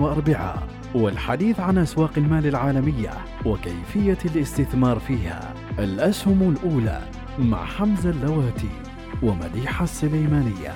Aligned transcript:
واربعاء 0.00 0.68
والحديث 0.94 1.60
عن 1.60 1.78
أسواق 1.78 2.10
المال 2.16 2.46
العالمية 2.46 3.10
وكيفية 3.46 4.18
الاستثمار 4.24 4.98
فيها. 4.98 5.54
الأسهم 5.78 6.56
الأولى 6.56 7.00
مع 7.38 7.64
حمزة 7.64 8.10
اللواتي 8.10 8.70
ومديحة 9.22 9.84
السليمانية. 9.84 10.74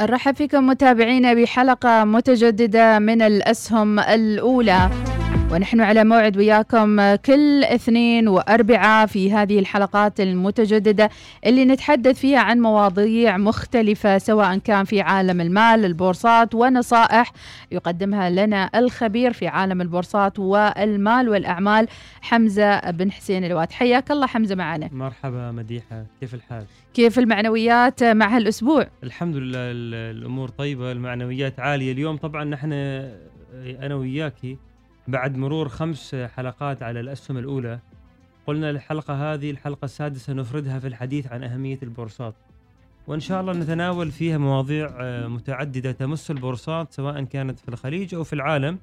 نرحب 0.00 0.34
فيكم 0.36 0.66
متابعينا 0.66 1.34
بحلقة 1.34 2.04
متجددة 2.04 2.98
من 2.98 3.22
الأسهم 3.22 3.98
الأولى. 4.00 4.90
ونحن 5.52 5.80
على 5.80 6.04
موعد 6.04 6.36
وياكم 6.36 7.14
كل 7.14 7.64
اثنين 7.64 8.28
واربعاء 8.28 9.06
في 9.06 9.32
هذه 9.32 9.58
الحلقات 9.58 10.20
المتجددة 10.20 11.10
اللي 11.46 11.64
نتحدث 11.64 12.18
فيها 12.18 12.38
عن 12.38 12.60
مواضيع 12.60 13.36
مختلفة 13.36 14.18
سواء 14.18 14.58
كان 14.58 14.84
في 14.84 15.00
عالم 15.00 15.40
المال 15.40 15.84
البورصات 15.84 16.54
ونصائح 16.54 17.32
يقدمها 17.70 18.30
لنا 18.30 18.70
الخبير 18.74 19.32
في 19.32 19.46
عالم 19.48 19.80
البورصات 19.80 20.38
والمال 20.38 21.28
والأعمال 21.28 21.88
حمزة 22.20 22.90
بن 22.90 23.12
حسين 23.12 23.44
الواد. 23.44 23.72
حياك 23.72 24.10
الله 24.10 24.26
حمزة 24.26 24.54
معنا. 24.54 24.88
مرحبا 24.92 25.50
مديحة 25.50 26.06
كيف 26.20 26.34
الحال؟ 26.34 26.64
كيف 26.94 27.18
المعنويات 27.18 28.04
مع 28.04 28.36
هالأسبوع؟ 28.36 28.86
الحمد 29.02 29.36
لله 29.36 29.58
الأمور 30.10 30.48
طيبة 30.48 30.92
المعنويات 30.92 31.60
عالية. 31.60 31.92
اليوم 31.92 32.16
طبعا 32.16 32.44
نحن 32.44 32.72
أنا 33.82 33.94
وياكي 33.94 34.56
بعد 35.08 35.36
مرور 35.36 35.68
خمس 35.68 36.14
حلقات 36.14 36.82
على 36.82 37.00
الأسهم 37.00 37.38
الأولى 37.38 37.78
قلنا 38.46 38.70
الحلقة 38.70 39.34
هذه 39.34 39.50
الحلقة 39.50 39.84
السادسة 39.84 40.32
نفردها 40.32 40.78
في 40.78 40.86
الحديث 40.86 41.32
عن 41.32 41.44
أهمية 41.44 41.78
البورصات. 41.82 42.34
وإن 43.06 43.20
شاء 43.20 43.40
الله 43.40 43.52
نتناول 43.52 44.10
فيها 44.10 44.38
مواضيع 44.38 44.88
آه، 45.00 45.26
متعددة 45.26 45.92
تمس 45.92 46.30
البورصات 46.30 46.92
سواء 46.92 47.24
كانت 47.24 47.58
في 47.58 47.68
الخليج 47.68 48.14
أو 48.14 48.24
في 48.24 48.32
العالم. 48.32 48.78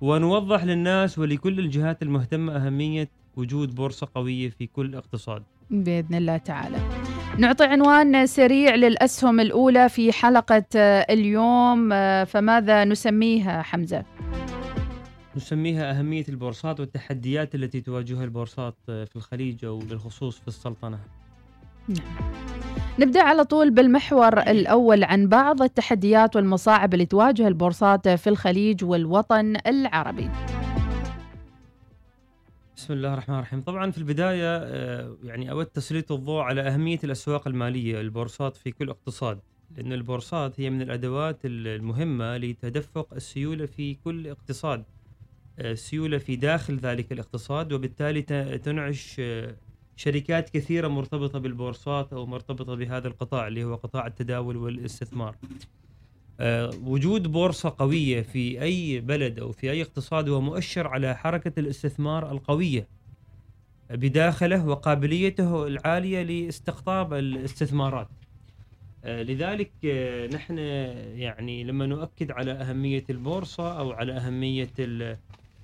ونوضح 0.00 0.64
للناس 0.64 1.18
ولكل 1.18 1.58
الجهات 1.58 2.02
المهتمة 2.02 2.56
أهمية 2.56 3.08
وجود 3.36 3.74
بورصة 3.74 4.08
قوية 4.14 4.48
في 4.48 4.66
كل 4.66 4.94
اقتصاد. 4.94 5.42
بإذن 5.70 6.14
الله 6.14 6.36
تعالى. 6.36 6.78
نعطي 7.38 7.64
عنوان 7.64 8.26
سريع 8.26 8.74
للأسهم 8.74 9.40
الأولى 9.40 9.88
في 9.88 10.12
حلقة 10.12 10.64
آه، 10.76 11.06
اليوم 11.10 11.92
آه، 11.92 12.24
فماذا 12.24 12.84
نسميها 12.84 13.62
حمزة؟ 13.62 14.04
نسميها 15.36 15.98
أهمية 15.98 16.24
البورصات 16.28 16.80
والتحديات 16.80 17.54
التي 17.54 17.80
تواجهها 17.80 18.24
البورصات 18.24 18.74
في 18.86 19.16
الخليج 19.16 19.64
أو 19.64 19.78
بالخصوص 19.78 20.38
في 20.38 20.48
السلطنة. 20.48 20.98
نعم. 21.88 22.36
نبدأ 22.98 23.22
على 23.22 23.44
طول 23.44 23.70
بالمحور 23.70 24.40
الأول 24.40 25.04
عن 25.04 25.28
بعض 25.28 25.62
التحديات 25.62 26.36
والمصاعب 26.36 26.94
اللي 26.94 27.06
تواجه 27.06 27.48
البورصات 27.48 28.08
في 28.08 28.26
الخليج 28.30 28.84
والوطن 28.84 29.56
العربي. 29.66 30.30
بسم 32.76 32.92
الله 32.92 33.12
الرحمن 33.12 33.36
الرحيم. 33.36 33.62
طبعا 33.62 33.90
في 33.90 33.98
البداية 33.98 34.56
آه، 34.56 35.16
يعني 35.24 35.50
أود 35.50 35.66
تسليط 35.66 36.12
الضوء 36.12 36.40
على 36.40 36.60
أهمية 36.60 36.98
الأسواق 37.04 37.48
المالية 37.48 38.00
البورصات 38.00 38.56
في 38.56 38.70
كل 38.70 38.90
اقتصاد 38.90 39.38
لأن 39.76 39.92
البورصات 39.92 40.60
هي 40.60 40.70
من 40.70 40.82
الأدوات 40.82 41.38
المهمة 41.44 42.36
لتدفق 42.36 43.14
السيولة 43.14 43.66
في 43.66 43.94
كل 43.94 44.26
اقتصاد. 44.26 44.84
سيولة 45.74 46.18
في 46.18 46.36
داخل 46.36 46.76
ذلك 46.76 47.12
الاقتصاد 47.12 47.72
وبالتالي 47.72 48.22
تنعش 48.58 49.16
آه، 49.20 49.56
شركات 49.96 50.50
كثيرة 50.50 50.88
مرتبطة 50.88 51.38
بالبورصات 51.38 52.12
أو 52.12 52.26
مرتبطة 52.26 52.74
بهذا 52.74 53.08
القطاع 53.08 53.46
اللي 53.46 53.64
هو 53.64 53.74
قطاع 53.74 54.06
التداول 54.06 54.56
والاستثمار. 54.56 55.36
آه، 56.40 56.70
وجود 56.84 57.32
بورصة 57.32 57.74
قوية 57.78 58.22
في 58.22 58.62
أي 58.62 59.00
بلد 59.00 59.38
أو 59.38 59.52
في 59.52 59.70
أي 59.70 59.82
اقتصاد 59.82 60.28
هو 60.28 60.40
مؤشر 60.40 60.86
على 60.86 61.16
حركة 61.16 61.60
الاستثمار 61.60 62.30
القوية 62.32 62.88
بداخله 63.90 64.66
وقابليته 64.66 65.66
العالية 65.66 66.22
لاستقطاب 66.22 67.14
الاستثمارات. 67.14 68.08
آه، 69.04 69.22
لذلك 69.22 69.70
نحن 70.34 70.58
يعني 71.18 71.64
لما 71.64 71.86
نؤكد 71.86 72.30
على 72.30 72.52
أهمية 72.52 73.04
البورصة 73.10 73.78
أو 73.78 73.92
على 73.92 74.12
أهمية 74.12 74.70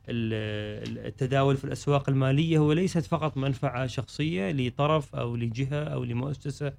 التداول 0.09 1.57
في 1.57 1.65
الأسواق 1.65 2.09
المالية 2.09 2.59
هو 2.59 2.73
ليست 2.73 3.07
فقط 3.07 3.37
منفعة 3.37 3.87
شخصية 3.87 4.51
لطرف 4.53 5.15
أو 5.15 5.37
لجهة 5.37 5.85
أو 5.85 6.05
لمؤسسة 6.05 6.73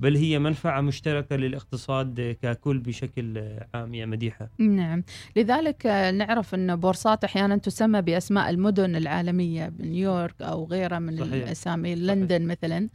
بل 0.00 0.16
هي 0.16 0.38
منفعة 0.38 0.80
مشتركة 0.80 1.36
للاقتصاد 1.36 2.36
ككل 2.42 2.78
بشكل 2.78 3.42
عام 3.74 3.94
يا 3.94 4.06
مديحة. 4.06 4.48
نعم. 4.58 5.04
لذلك 5.36 5.86
نعرف 6.14 6.54
أن 6.54 6.76
بورصات 6.76 7.24
أحيانا 7.24 7.56
تسمى 7.56 8.02
بأسماء 8.02 8.50
المدن 8.50 8.96
العالمية 8.96 9.72
نيويورك 9.80 10.42
أو 10.42 10.64
غيرها 10.64 10.98
من 10.98 11.16
صحيح. 11.16 11.32
الأسامي 11.32 11.94
لندن 11.94 12.46
مثلا. 12.46 12.88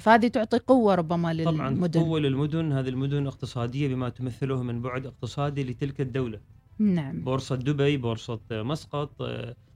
فهذه 0.00 0.28
تعطي 0.28 0.58
قوة 0.58 0.94
ربما 0.94 1.34
للمدن. 1.34 1.56
طبعا 1.56 2.04
قوة 2.04 2.20
للمدن. 2.20 2.72
هذه 2.72 2.88
المدن 2.88 3.26
اقتصادية 3.26 3.88
بما 3.88 4.08
تمثله 4.08 4.62
من 4.62 4.82
بعد 4.82 5.06
اقتصادي 5.06 5.64
لتلك 5.64 6.00
الدولة. 6.00 6.38
نعم. 6.78 7.26
بورصة 7.26 7.54
دبي 7.56 7.96
بورصة 7.96 8.40
مسقط 8.52 9.22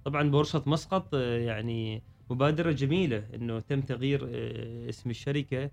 طبعا 0.07 0.31
بورصة 0.31 0.63
مسقط 0.67 1.15
يعني 1.15 2.05
مبادرة 2.31 2.73
جميلة 2.73 3.29
إنه 3.35 3.61
تم 3.61 3.81
تغيير 3.81 4.29
اسم 4.89 5.11
الشركة 5.11 5.71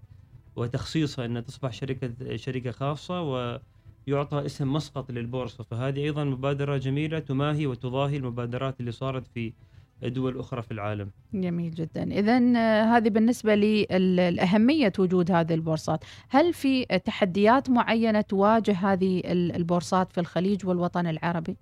وتخصيصها 0.58 1.26
إنها 1.26 1.42
تصبح 1.42 1.72
شركة 1.74 2.36
شركة 2.38 2.72
خاصة 2.72 3.22
ويعطى 3.24 4.46
اسم 4.46 4.74
مسقط 4.74 5.12
للبورصة. 5.12 5.64
فهذه 5.64 6.04
أيضا 6.06 6.24
مبادرة 6.24 6.78
جميلة 6.78 7.20
تماهي 7.20 7.68
وتضاهي 7.68 8.18
المبادرات 8.18 8.80
اللي 8.80 8.92
صارت 8.92 9.28
في 9.28 9.56
دول 10.04 10.40
أخرى 10.40 10.62
في 10.62 10.72
العالم. 10.72 11.12
جميل 11.34 11.72
جدا. 11.72 12.04
إذا 12.04 12.38
آه، 12.38 12.84
هذه 12.84 13.10
بالنسبة 13.10 13.56
لأهمية 13.56 14.94
وجود 15.00 15.32
هذه 15.32 15.54
البورصات. 15.54 16.04
هل 16.30 16.54
في 16.54 16.86
تحديات 16.86 17.70
معينة 17.70 18.22
تواجه 18.22 18.72
هذه 18.72 19.22
البورصات 19.32 20.14
في 20.14 20.20
الخليج 20.20 20.66
والوطن 20.66 21.08
العربي؟ 21.08 21.58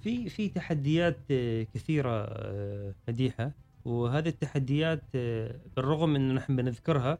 في 0.00 0.28
في 0.28 0.48
تحديات 0.48 1.16
آه، 1.30 1.66
كثيرة 1.74 2.24
آه، 2.24 2.94
مديحة. 3.08 3.50
وهذه 3.84 4.28
التحديات 4.28 5.02
بالرغم 5.76 6.16
أنه 6.16 6.34
نحن 6.34 6.56
بنذكرها 6.56 7.18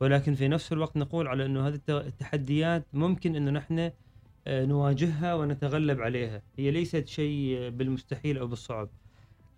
ولكن 0.00 0.34
في 0.34 0.48
نفس 0.48 0.72
الوقت 0.72 0.96
نقول 0.96 1.28
على 1.28 1.46
أنه 1.46 1.68
هذه 1.68 1.80
التحديات 1.88 2.86
ممكن 2.92 3.36
أنه 3.36 3.50
نحن 3.50 3.90
نواجهها 4.48 5.34
ونتغلب 5.34 6.00
عليها. 6.00 6.42
هي 6.58 6.70
ليست 6.70 7.06
شيء 7.06 7.68
بالمستحيل 7.68 8.38
أو 8.38 8.46
بالصعب. 8.46 8.88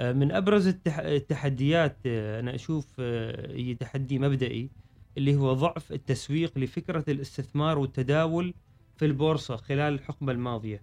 من 0.01 0.33
أبرز 0.33 0.75
التحديات 0.97 1.97
آه، 2.07 2.41
أنا 2.41 2.55
أشوف 2.55 2.87
آه، 2.99 3.53
هي 3.57 3.75
تحدي 3.75 4.19
مبدئي 4.19 4.71
اللي 5.19 5.37
هو 5.37 5.53
ضعف 5.53 5.93
التسويق 5.93 6.59
لفكرة 6.59 7.05
الاستثمار 7.09 7.79
والتداول 7.79 8.55
في 8.97 9.05
البورصة 9.05 9.57
خلال 9.57 9.95
الحقبة 9.95 10.33
الماضية. 10.33 10.83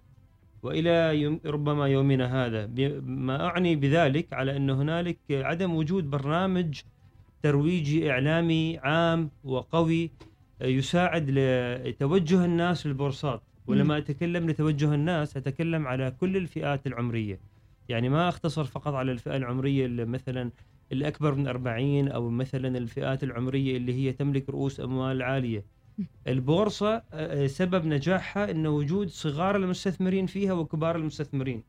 وإلى 0.62 1.20
يوم 1.20 1.40
ربما 1.46 1.88
يومنا 1.88 2.46
هذا. 2.46 2.66
ما 3.00 3.46
أعني 3.46 3.76
بذلك 3.76 4.32
على 4.32 4.56
أن 4.56 4.70
هنالك 4.70 5.18
عدم 5.30 5.74
وجود 5.74 6.10
برنامج 6.10 6.80
ترويجي 7.42 8.10
إعلامي 8.10 8.78
عام 8.78 9.30
وقوي 9.44 10.10
يساعد 10.60 11.30
لتوجه 11.30 12.44
الناس 12.44 12.86
للبورصات. 12.86 13.42
ولما 13.66 13.98
أتكلم 13.98 14.50
لتوجه 14.50 14.94
الناس 14.94 15.36
أتكلم 15.36 15.86
على 15.86 16.10
كل 16.10 16.36
الفئات 16.36 16.86
العمرية. 16.86 17.51
يعني 17.88 18.08
ما 18.08 18.28
اختصر 18.28 18.64
فقط 18.64 18.94
على 18.94 19.12
الفئة 19.12 19.36
العمرية 19.36 19.86
اللي 19.86 20.04
مثلا 20.04 20.50
الأكبر 20.92 21.34
من 21.34 21.48
40 21.48 22.08
أو 22.08 22.30
مثلا 22.30 22.78
الفئات 22.78 23.24
العمرية 23.24 23.76
اللي 23.76 23.94
هي 23.94 24.12
تملك 24.12 24.50
رؤوس 24.50 24.80
أموال 24.80 25.22
عالية. 25.22 25.64
البورصة 26.26 27.02
آه، 27.12 27.46
سبب 27.46 27.86
نجاحها 27.86 28.50
انه 28.50 28.68
وجود 28.70 29.08
صغار 29.08 29.56
المستثمرين 29.56 30.26
فيها 30.26 30.52
وكبار 30.52 30.96
المستثمرين. 30.96 31.62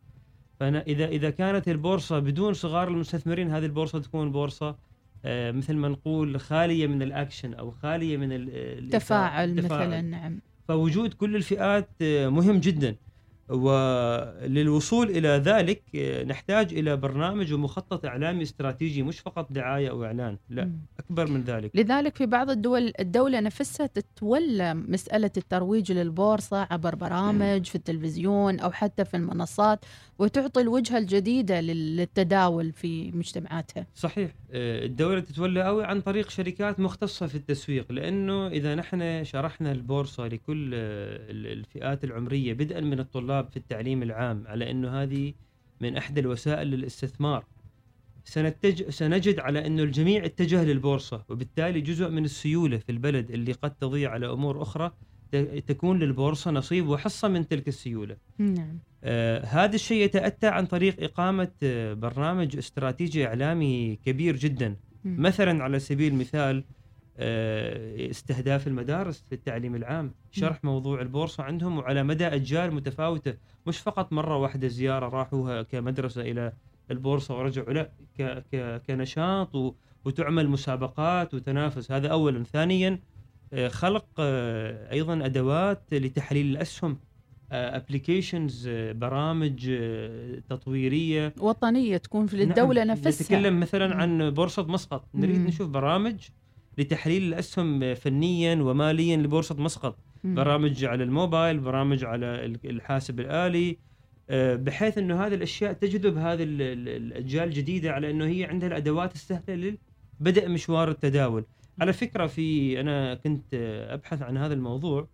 فأنا 0.60 0.82
إذا 0.82 1.08
إذا 1.08 1.30
كانت 1.30 1.68
البورصة 1.68 2.20
بدون 2.20 2.54
صغار 2.54 2.88
المستثمرين 2.88 3.52
هذه 3.52 3.66
البورصة 3.66 4.00
تكون 4.00 4.32
بورصة 4.32 4.76
آه، 5.26 5.52
مثل 5.52 5.74
ما 5.76 5.88
نقول 5.88 6.40
خالية 6.40 6.88
من 6.88 7.02
الأكشن 7.02 7.54
أو 7.54 7.72
خالية 7.72 8.18
من 8.18 8.32
ال- 8.32 8.50
الإثارة- 8.90 8.92
تفاعل 8.92 9.50
التفاعل. 9.60 9.88
مثلا 9.88 10.02
نعم. 10.02 10.40
فوجود 10.68 11.14
كل 11.14 11.36
الفئات 11.36 11.90
آه، 12.02 12.28
مهم 12.30 12.60
جدا. 12.60 12.96
وللوصول 13.50 15.10
إلى 15.10 15.28
ذلك 15.28 15.82
آه، 15.96 16.24
نحتاج 16.24 16.74
إلى 16.74 16.98
برنامج 16.98 17.54
ومخطط 17.54 18.06
إعلامي 18.06 18.44
استراتيجي 18.44 19.04
مش 19.04 19.20
فقط 19.20 19.52
دعاية 19.52 19.90
أو 19.90 20.06
إعلان 20.06 20.38
لا. 20.50 20.72
أكبر 21.00 21.28
من 21.32 21.42
ذلك 21.42 21.72
لذلك 21.76 22.16
في 22.16 22.26
بعض 22.26 22.50
الدول 22.50 22.94
الدولة 23.00 23.40
نفسها 23.40 23.88
تتولى 23.88 24.74
مسألة 24.74 25.32
الترويج 25.38 25.92
للبورصة 25.92 26.68
عبر 26.72 26.96
برامج 26.96 27.66
في 27.66 27.76
التلفزيون 27.76 28.60
أو 28.60 28.72
حتى 28.72 29.06
في 29.06 29.18
المنصات 29.18 29.86
وتعطي 30.20 30.62
الوجهة 30.62 30.98
الجديدة 30.98 31.62
لل- 31.62 31.98
للتداول 31.98 32.72
في 32.72 33.12
مجتمعاتها 33.12 33.88
صحيح 33.96 34.32
آه، 34.52 34.86
الدولة 34.86 35.20
تتولى 35.20 35.68
أو 35.68 35.82
عن 35.82 36.02
طريق 36.02 36.30
شركات 36.30 36.80
مختصة 36.80 37.28
في 37.28 37.36
التسويق 37.36 37.92
لأنه 37.92 38.48
إذا 38.48 38.76
نحن 38.76 39.24
شرحنا 39.24 39.72
البورصة 39.72 40.28
لكل 40.28 40.72
آه، 40.74 40.78
ال- 41.32 41.48
الفئات 41.60 42.04
العمرية 42.04 42.54
بدءا 42.54 42.80
من 42.82 43.00
الطلاب 43.00 43.33
في 43.42 43.58
التعليم 43.58 44.04
العام 44.04 44.44
على 44.48 44.72
أنه 44.72 45.02
هذه 45.04 45.34
من 45.82 45.98
أحدى 45.98 46.20
الوسائل 46.22 46.68
للاستثمار. 46.68 47.46
سنتج 48.26 48.90
سنجد 48.90 49.40
على 49.40 49.66
أنه 49.68 49.84
الجميع 49.84 50.26
اتجه 50.26 50.64
للبورصة 50.64 51.24
وبالتالي 51.30 51.82
جزء 51.82 52.10
من 52.10 52.26
السيولة 52.26 52.78
في 52.78 52.92
البلد 52.92 53.32
اللي 53.32 53.52
قد 53.52 53.72
تضيع 53.76 54.12
على 54.12 54.32
أمور 54.32 54.62
أخرى 54.62 54.92
ت- 55.32 55.64
تكون 55.68 56.00
للبورصة 56.00 56.52
نصيب 56.52 56.88
وحصة 56.88 57.28
من 57.28 57.48
تلك 57.48 57.68
السيولة. 57.68 58.18
نعم. 58.38 58.80
آه 59.04 59.46
هذا 59.46 59.76
الشيء 59.76 60.04
يتأتى 60.06 60.48
عن 60.48 60.66
طريق 60.66 61.04
إقامة 61.04 61.52
آه 61.64 61.94
برنامج 61.94 62.58
استراتيجي 62.58 63.28
إعلامي 63.28 64.00
كبير 64.06 64.36
جدا. 64.36 64.76
مثلا 65.06 65.64
على 65.64 65.80
سبيل 65.80 66.14
المثال 66.14 66.64
استهداف 67.20 68.68
المدارس 68.68 69.24
في 69.30 69.36
التعليم 69.36 69.76
العام 69.76 70.12
شرح 70.32 70.64
موضوع 70.64 71.02
البورصة 71.02 71.44
عندهم 71.44 71.78
وعلى 71.78 72.04
مدى 72.04 72.28
أجيال 72.28 72.74
متفاوتة 72.74 73.34
مش 73.68 73.78
فقط 73.78 74.14
مرة 74.14 74.38
واحدة 74.38 74.68
زيارة 74.68 75.10
راحوها 75.10 75.62
كمدرسة 75.62 76.22
إلى 76.22 76.54
البورصة 76.92 77.38
ورجعوا 77.38 77.74
لا 77.74 77.92
كنشاط 78.88 79.56
و 79.56 79.74
وتعمل 80.06 80.50
مسابقات 80.50 81.34
وتنافس 81.34 81.92
هذا 81.92 82.08
أولا 82.08 82.44
ثانيا 82.44 83.00
آه 83.54 83.68
خلق 83.68 84.06
آه 84.20 84.92
أيضا 84.92 85.26
أدوات 85.26 85.84
لتحليل 85.92 86.46
الأسهم 86.46 86.98
ابلكيشنز 87.52 88.70
برامج 88.70 89.70
آه، 89.72 90.42
تطويرية 90.50 91.34
وطنية 91.40 91.98
تكون 91.98 92.28
في 92.28 92.44
الدولة 92.44 92.84
نعم. 92.84 92.98
نفسها 92.98 93.26
نتكلم 93.26 93.60
مثلا. 93.60 93.96
عن 93.96 94.30
بورصة 94.30 94.64
مسقط 94.64 95.06
نريد 95.16 95.40
مم. 95.40 95.48
نشوف 95.48 95.70
برامج 95.70 96.30
لتحليل 96.78 97.24
الأسهم 97.24 97.94
فنيا 97.96 98.56
وماليا 98.56 99.18
لبورصة 99.18 99.56
مسقط. 99.56 99.98
برامج 100.24 100.86
على 100.86 101.04
الموبايل 101.04 101.60
برامج 101.60 102.04
على 102.06 102.26
ال- 102.46 102.60
الحاسب 102.70 103.20
الآلي. 103.20 103.78
آه، 104.30 104.56
بحيث 104.56 104.98
إنه 104.98 105.26
هذه 105.26 105.34
الأشياء 105.34 105.74
تجذب 105.74 106.18
هذه 106.18 106.44
ال- 106.44 106.62
ال- 106.62 106.90
الأجيال 106.90 107.44
الجديدة 107.44 107.92
على 107.92 108.12
إنه 108.12 108.26
هي 108.26 108.44
عندها 108.46 108.68
الأدوات 108.70 109.14
السهلة 109.16 109.76
لبدء 110.20 110.50
مشوار 110.50 110.90
التداول. 110.90 111.46
على 111.82 111.94
فكرة 111.94 112.28
في 112.28 112.80
أنا 112.80 113.16
كنت 113.16 113.46
آه، 113.54 113.94
أبحث 113.94 114.22
عن 114.22 114.38
هذا 114.38 114.54
الموضوع 114.54 115.08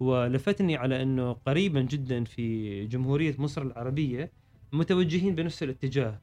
ولفتني 0.00 0.76
على 0.76 1.02
إنه 1.02 1.32
قريبا 1.32 1.80
جدا 1.80 2.24
في 2.24 2.86
جمهورية 2.86 3.34
مصر 3.38 3.62
العربية 3.62 4.30
متوجهين 4.72 5.34
بنفس 5.34 5.62
الاتجاه. 5.62 6.20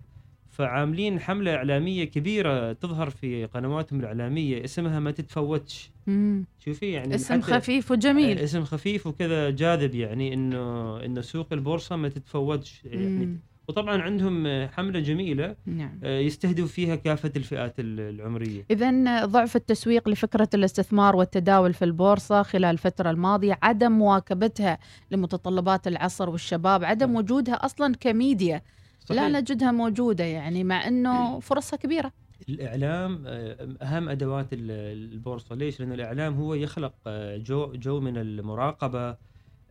فعاملين 0.63 1.19
حملة 1.19 1.55
إعلامية 1.55 2.03
كبيرة 2.03 2.73
تظهر 2.73 3.09
في 3.09 3.45
قنواتهم 3.45 3.99
الإعلامية 3.99 4.63
اسمها 4.63 4.99
ما 4.99 5.11
تتفوتش. 5.11 5.91
مم. 6.07 6.45
شوفي 6.59 6.91
يعني 6.91 7.15
اسم 7.15 7.41
خفيف 7.41 7.91
وجميل. 7.91 8.39
اسم 8.39 8.63
خفيف 8.63 9.07
وكذا 9.07 9.49
جاذب 9.49 9.95
يعني 9.95 10.33
إنه 10.33 10.97
إنه 11.05 11.21
سوق 11.21 11.47
البورصة 11.53 11.95
ما 11.95 12.09
تتفوتش 12.09 12.81
يعني. 12.85 13.37
وطبعا 13.67 14.01
عندهم 14.01 14.67
حملة 14.67 14.99
جميلة 14.99 15.55
نعم. 15.65 15.99
آه، 16.03 16.19
يستهدف 16.19 16.71
فيها 16.71 16.95
كافة 16.95 17.31
الفئات 17.35 17.79
ال- 17.79 17.99
العمرية. 17.99 18.65
إذا 18.71 19.25
ضعف 19.25 19.55
التسويق 19.55 20.09
لفكرة 20.09 20.49
الاستثمار 20.53 21.15
والتداول 21.15 21.73
في 21.73 21.85
البورصة 21.85 22.43
خلال 22.43 22.65
الفترة 22.65 23.09
الماضية 23.11 23.57
عدم 23.63 23.91
مواكبتها 23.91 24.77
لمتطلبات 25.11 25.87
العصر 25.87 26.29
والشباب 26.29 26.83
عدم 26.83 27.15
وجودها 27.15 27.55
أصلا 27.55 27.95
كميديا. 27.99 28.61
لا 29.09 29.15
صحيح. 29.15 29.27
نجدها 29.39 29.71
موجودة 29.71 30.23
يعني 30.23 30.63
مع 30.63 30.87
أنه 30.87 31.39
فرصها 31.49 31.77
كبيرة. 31.77 32.11
الإعلام 32.49 33.23
آه، 33.27 33.77
أهم 33.81 34.09
أدوات 34.09 34.53
ال- 34.53 34.71
البورصة. 34.71 35.55
ليش؟ 35.55 35.79
لأن 35.79 35.91
الإعلام 35.91 36.33
هو 36.35 36.53
يخلق 36.53 36.93
آه، 37.07 37.37
جو 37.37 37.73
جو 37.73 37.99
من 37.99 38.17
المراقبة. 38.17 39.17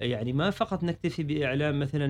يعني 0.01 0.33
ما 0.33 0.51
فقط 0.51 0.85
نكتفي 0.85 1.23
بإعلام 1.23 1.81
مثلا 1.81 2.07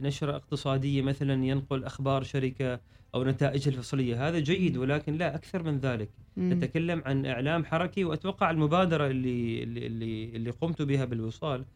نشرة 0.00 0.36
اقتصادية 0.36 1.02
مثلا 1.02 1.44
ينقل 1.44 1.84
أخبار 1.84 2.22
شركة 2.22 2.80
أو 3.14 3.24
نتائجها 3.24 3.70
الفصلية. 3.70 4.28
هذا 4.28 4.38
جيد 4.38 4.76
ولكن 4.76 5.14
لا 5.16 5.34
أكثر 5.34 5.62
من 5.62 5.78
ذلك. 5.78 6.10
مم. 6.36 6.52
نتكلم 6.52 7.02
عن 7.06 7.26
إعلام 7.26 7.64
حركي 7.64 8.04
وأتوقع 8.04 8.50
المبادرة 8.50 9.06
اللي 9.06 9.62
اللي 9.62 9.86
اللي, 9.86 10.36
اللي 10.36 10.50
قمت 10.50 10.82
بها 10.82 11.04
بالوصال. 11.04 11.66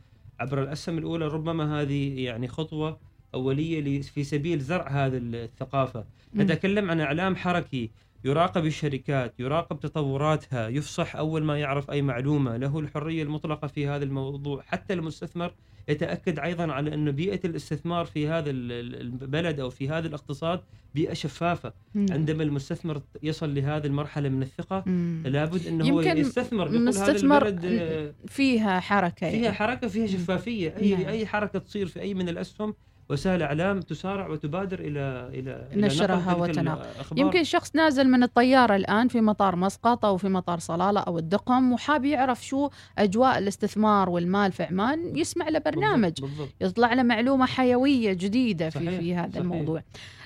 عبر 0.40 0.62
الأسهم 0.62 0.98
الأولى 0.98 1.26
ربما 1.28 1.80
هذه 1.82 2.24
يعني 2.24 2.48
خطوة 2.48 3.00
أولية 3.34 3.80
ل- 3.80 4.02
في 4.02 4.24
سبيل 4.24 4.60
زرع 4.60 4.88
هذه 4.88 5.16
الثقافة 5.22 6.04
مم. 6.34 6.42
نتكلم 6.42 6.90
عن 6.90 7.00
إعلام 7.00 7.36
حركي 7.36 7.90
يراقب 8.24 8.66
الشركات 8.66 9.34
يراقب 9.40 9.80
تطوراتها 9.80 10.68
يفصح 10.68 11.16
أول 11.16 11.44
ما 11.44 11.58
يعرف 11.58 11.90
أي 11.90 12.02
معلومة 12.02 12.56
له 12.56 12.78
الحرية 12.78 13.22
المطلقة 13.22 13.68
في 13.68 13.86
هذا 13.88 14.04
الموضوع 14.04 14.62
حتى 14.62 14.94
المستثمر 14.94 15.52
يتأكد 15.88 16.38
أيضا 16.38 16.72
على 16.72 16.94
انه 16.94 17.10
بيئة 17.10 17.40
الاستثمار 17.44 18.04
في 18.04 18.28
هذا 18.28 18.50
ال- 18.50 18.72
ال- 18.72 19.00
البلد 19.00 19.60
أو 19.60 19.70
في 19.70 19.88
هذا 19.88 20.06
الاقتصاد 20.08 20.60
بيئة 20.94 21.12
شفافة 21.12 21.72
مم. 21.94 22.06
عندما 22.10 22.42
المستثمر 22.42 23.00
يصل 23.22 23.54
لهذه 23.54 23.86
المرحلة 23.86 24.28
من 24.28 24.42
الثقة 24.42 24.82
مم. 24.86 25.22
لابد 25.26 25.66
أنه 25.66 25.84
هو 25.90 26.00
يمكن 26.00 26.18
يستثمر 26.18 26.66
يقول 26.74 26.88
هذا 26.88 27.12
البلد 27.12 28.14
فيها 28.26 28.80
حركة 28.80 29.30
فيها 29.30 29.42
يعني. 29.42 29.52
حركة 29.56 29.88
فيها 29.88 30.06
شفافية 30.06 30.74
اي 30.76 30.94
نعم. 30.94 31.06
أي 31.06 31.26
حركة 31.26 31.58
تصير 31.58 31.86
في 31.86 32.00
أي 32.00 32.14
من 32.14 32.28
الأسهم 32.28 32.74
وسائل 33.10 33.42
إعلام 33.42 33.80
تسارع 33.80 34.28
وتبادر 34.28 34.78
إلى 34.80 35.30
إلى 35.34 35.68
إلى 35.72 35.86
نشرها 35.86 36.16
نقل 36.16 36.46
تلك 36.46 36.50
وتناقل. 36.50 36.80
الأخبار. 36.94 37.18
يمكن 37.20 37.44
شخص 37.44 37.76
نازل 37.76 38.08
من 38.08 38.22
الطيارة 38.22 38.76
الآن 38.76 39.08
في 39.08 39.20
مطار 39.20 39.56
مسقط 39.56 40.04
أو 40.04 40.16
في 40.16 40.28
مطار 40.28 40.58
صلالة 40.58 41.00
أو 41.00 41.18
الدقم 41.18 41.72
وحاب 41.72 42.04
يعرف 42.04 42.44
شو 42.46 42.70
أجواء 42.98 43.38
الاستثمار 43.38 44.10
والمال 44.10 44.52
في 44.52 44.62
عمان 44.62 45.16
يسمع 45.16 45.48
له 45.48 45.58
برنامج 45.58 46.12
بالضبط, 46.20 46.30
بالضبط. 46.38 46.52
يطلع 46.60 46.92
له 46.94 47.02
معلومة 47.02 47.46
حيوية 47.46 48.12
جديدة 48.12 48.70
في, 48.70 48.78
صحيح، 48.78 49.00
في 49.00 49.14
هذا 49.14 49.30
صحيح. 49.30 49.42
الموضوع 49.42 49.82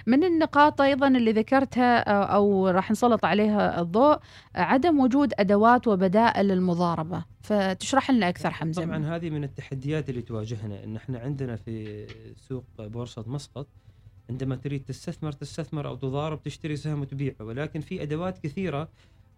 من 0.07 0.25
النقاط 0.25 0.81
أيضا 0.81 1.09
اللي 1.09 1.33
ذكرتها 1.33 1.99
أو, 2.01 2.23
أو 2.23 2.69
راح 2.69 2.91
نسلط 2.91 3.25
عليها 3.25 3.81
الضوء 3.81 4.19
عدم 4.55 5.01
وجود 5.01 5.33
أدوات 5.39 5.89
وبدائل 5.89 6.49
للمضاربة. 6.49 7.25
فتشرح 7.43 8.11
لنا 8.11 8.29
أكثر 8.29 8.51
حمزة. 8.51 8.85
طبعا 8.85 9.17
هذه 9.17 9.31
من 9.31 9.45
التحديات 9.45 10.11
اللي 10.11 10.23
تواجهنا 10.23 10.85
إن 10.85 10.97
إحنا 10.97 11.19
عندنا 11.19 11.57
في 11.57 12.07
سوق 12.49 12.65
بورصة 12.79 13.25
مسقط 13.27 13.67
عندما 14.31 14.57
تريد 14.57 14.85
تستثمر 14.85 15.33
تستثمر 15.33 15.89
أو 15.89 15.97
تضارب 15.97 16.43
تشتري 16.43 16.77
سهم 16.77 17.01
وتبيعه. 17.01 17.37
ولكن 17.41 17.81
في 17.81 18.03
أدوات 18.03 18.39
كثيرة 18.39 18.89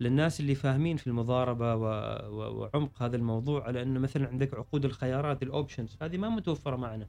للناس 0.01 0.41
اللي 0.41 0.55
فاهمين 0.55 0.97
في 0.97 1.07
المضاربة 1.07 1.75
و... 1.75 1.85
و... 2.31 2.69
وعمق 2.75 3.03
هذا 3.03 3.17
الموضوع 3.17 3.65
على 3.65 3.83
انه 3.83 4.01
مثلا 4.01 4.29
عندك 4.29 4.55
عقود 4.55 4.85
الخيارات 4.85 5.43
ال 5.43 5.50
options 5.50 5.97
هذه 6.03 6.17
ما 6.17 6.29
متوفرة 6.29 6.77
معنا. 6.77 7.07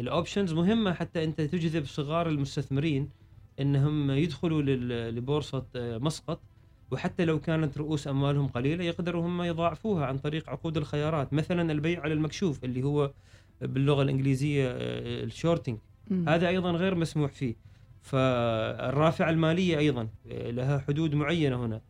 ال 0.00 0.06
options 0.06 0.52
مهمة 0.52 0.92
حتى 0.92 1.24
أنت 1.24 1.40
تجذب 1.40 1.86
صغار 1.86 2.28
المستثمرين 2.28 3.08
إنهم 3.60 4.10
يدخلوا. 4.10 4.62
لبورصة 5.10 5.66
آه، 5.76 5.98
مسقط. 5.98 6.40
وحتى 6.90 7.24
لو 7.24 7.40
كانت 7.40 7.78
رؤوس 7.78 8.08
أموالهم 8.08 8.48
قليلة 8.48 8.84
يقدروا 8.84 9.26
هم 9.26 9.42
يضاعفوها 9.42 10.06
عن 10.06 10.18
طريق 10.18 10.50
عقود 10.50 10.76
الخيارات. 10.76 11.32
مثلا 11.32 11.72
البيع 11.72 12.00
على 12.00 12.14
المكشوف 12.14 12.64
اللي 12.64 12.82
هو 12.82 13.10
باللغة 13.60 14.02
الإنجليزية 14.02 14.68
آه، 14.68 15.24
ال 15.24 15.29
shorting. 15.29 15.78
هذا 16.28 16.48
أيضا 16.48 16.70
غير 16.70 16.94
مسموح 16.94 17.32
فيه. 17.32 17.54
فالرافعة 18.02 19.30
المالية 19.30 19.78
أيضا 19.78 20.08
آه، 20.30 20.50
لها 20.50 20.78
حدود 20.78 21.14
معينة 21.14 21.66
هنا. 21.66 21.80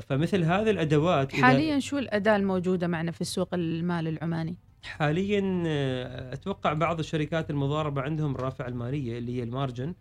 فمثل 0.00 0.42
هذه 0.42 0.70
الأدوات 0.70 1.32
حاليا 1.32 1.78
شو 1.78 1.98
الأداة 1.98 2.36
الموجودة 2.36 2.86
معنا 2.86 3.10
في 3.10 3.20
السوق 3.20 3.54
المال 3.54 4.08
العماني؟ 4.08 4.56
حاليا 4.86 5.62
آه، 5.66 6.32
أتوقع 6.32 6.72
بعض 6.72 6.98
الشركات 6.98 7.50
المضاربة 7.50 8.02
عندهم 8.02 8.34
الرافعه 8.34 8.68
المالية 8.68 9.18
اللي 9.18 9.36
هي 9.38 9.42
ال 9.42 9.49
margin. 9.49 9.94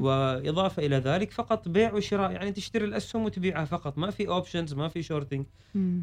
وإضافة 0.00 0.86
إلى 0.86 0.96
ذلك 0.96 1.30
فقط 1.30 1.68
بيع 1.68 1.92
وشراء 1.94 2.30
يعني 2.30 2.52
تشتري 2.52 2.84
الأسهم 2.84 3.22
وتبيعها 3.24 3.64
فقط 3.64 3.98
ما 3.98 4.10
في 4.10 4.28
options 4.28 4.74
ما 4.74 4.88
في 4.88 5.02
shorting. 5.02 5.44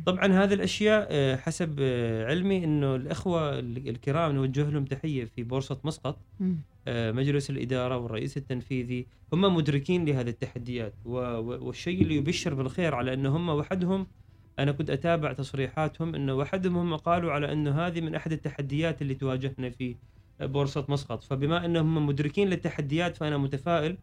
طبعا 0.05 0.25
هذه 0.27 0.53
الأشياء 0.53 1.07
آه، 1.11 1.35
حسب 1.35 1.75
آه، 1.79 2.25
علمي 2.25 2.63
إنه 2.63 2.95
الأخوة 2.95 3.59
ال- 3.59 3.89
الكرام 3.89 4.31
نوجه 4.31 4.69
لهم 4.69 4.85
تحية 4.85 5.25
في 5.25 5.43
بورصة 5.43 5.77
مسقط 5.83 6.17
مجلس 6.88 7.50
الإدارة 7.50 7.97
والرئيس 7.97 8.38
التنفيذي 8.38 9.05
هم 9.33 9.55
مدركين 9.55 10.05
لهذه 10.05 10.29
التحديات 10.29 10.93
والشيء 11.05 12.01
اللي 12.01 12.15
يبشر 12.15 12.53
بالخير 12.53 12.95
على 12.95 13.13
إنه 13.13 13.35
هم 13.35 13.50
وحدهم 13.50 14.07
أنا 14.63 14.72
كنت 14.72 14.89
أتابع 14.89 15.34
تصريحاتهم 15.34 16.15
انه 16.15 16.34
وحدهم 16.34 16.77
هم 16.77 16.96
قالوا 16.96 17.32
على 17.32 17.53
انه 17.53 17.88
هذه 17.88 18.01
من 18.01 18.15
أحد 18.15 18.32
التحديات 18.32 19.01
اللي 19.01 19.13
تواجهنا 19.13 19.70
في 19.70 19.96
بورصة 20.39 20.86
مسقط 20.89 21.24
فبما 21.24 21.65
إنهم 21.65 22.06
مدركين 22.06 22.48
للتحديات 22.48 23.18
فأنا 23.18 23.38
متفائل 23.38 23.98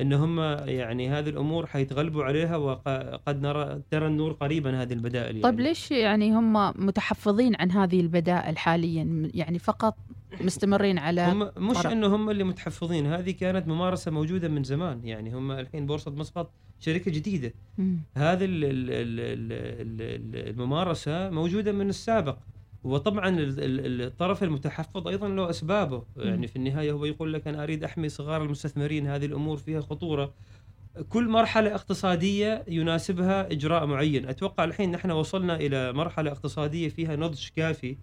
إن 0.00 0.12
هم 0.12 0.40
يعني 0.64 1.10
هذه 1.10 1.28
الأمور 1.28 1.66
حيتغلبوا 1.66 2.24
عليها 2.24 2.56
وقد 2.56 3.42
نرى 3.42 3.82
ترى 3.90 4.06
النور 4.06 4.32
قريبا 4.32 4.82
هذه 4.82 4.92
البدائل 4.92 5.42
طيب 5.42 5.54
يعني. 5.54 5.68
ليش 5.68 5.90
يعني 5.90 6.32
هم 6.32 6.86
متحفظين 6.86 7.52
عن 7.60 7.70
هذه 7.70 8.00
البدائل 8.00 8.58
حاليا 8.58 9.30
يعني 9.34 9.58
فقط 9.58 9.96
مستمرين 10.40 10.98
على 10.98 11.20
هم 11.20 11.50
مش. 11.56 11.86
إنه 11.86 12.14
هم 12.14 12.30
اللي 12.30 12.44
متحفظين 12.44 13.06
هذه 13.06 13.30
كانت 13.30 13.68
ممارسة 13.68 14.10
موجودة 14.10 14.48
من 14.48 14.62
زمان 14.62 15.00
يعني 15.04 15.34
هم 15.34 15.50
الحين 15.50 15.86
بورصة 15.86 16.10
مسقط 16.10 16.52
شركة 16.80 17.10
جديدة. 17.10 17.52
هذه 18.16 18.44
ال- 18.44 18.64
ال- 18.64 18.90
ال- 18.90 19.20
ال- 19.20 20.36
ال- 20.42 20.48
الممارسة 20.50 21.30
موجودة 21.30 21.72
من 21.72 21.88
السابق. 21.88 22.36
وطبعا 22.84 23.28
ال- 23.28 23.60
ال- 23.60 24.02
الطرف 24.02 24.42
المتحفظ 24.42 25.08
أيضا 25.08 25.28
له 25.28 25.50
أسبابه. 25.50 26.02
يعني 26.16 26.46
في 26.46 26.56
النهاية 26.56 26.92
هو 26.92 27.04
يقول 27.04 27.32
لك 27.32 27.48
أنا 27.48 27.62
أريد 27.62 27.84
أحمي 27.84 28.08
صغار 28.08 28.42
المستثمرين 28.44 29.06
هذه 29.06 29.26
الأمور 29.26 29.56
فيها 29.56 29.80
خطورة. 29.80 30.34
كل 31.08 31.28
مرحلة 31.28 31.74
اقتصادية 31.74 32.64
يناسبها 32.68 33.52
إجراء 33.52 33.86
معين. 33.86 34.28
أتوقع 34.28 34.64
الحين 34.64 34.90
نحن 34.90 35.10
وصلنا 35.10 35.56
إلى 35.56 35.92
مرحلة 35.92 36.30
اقتصادية 36.30 36.88
فيها 36.88 37.16
نضج 37.16 37.48
كافي. 37.56 37.96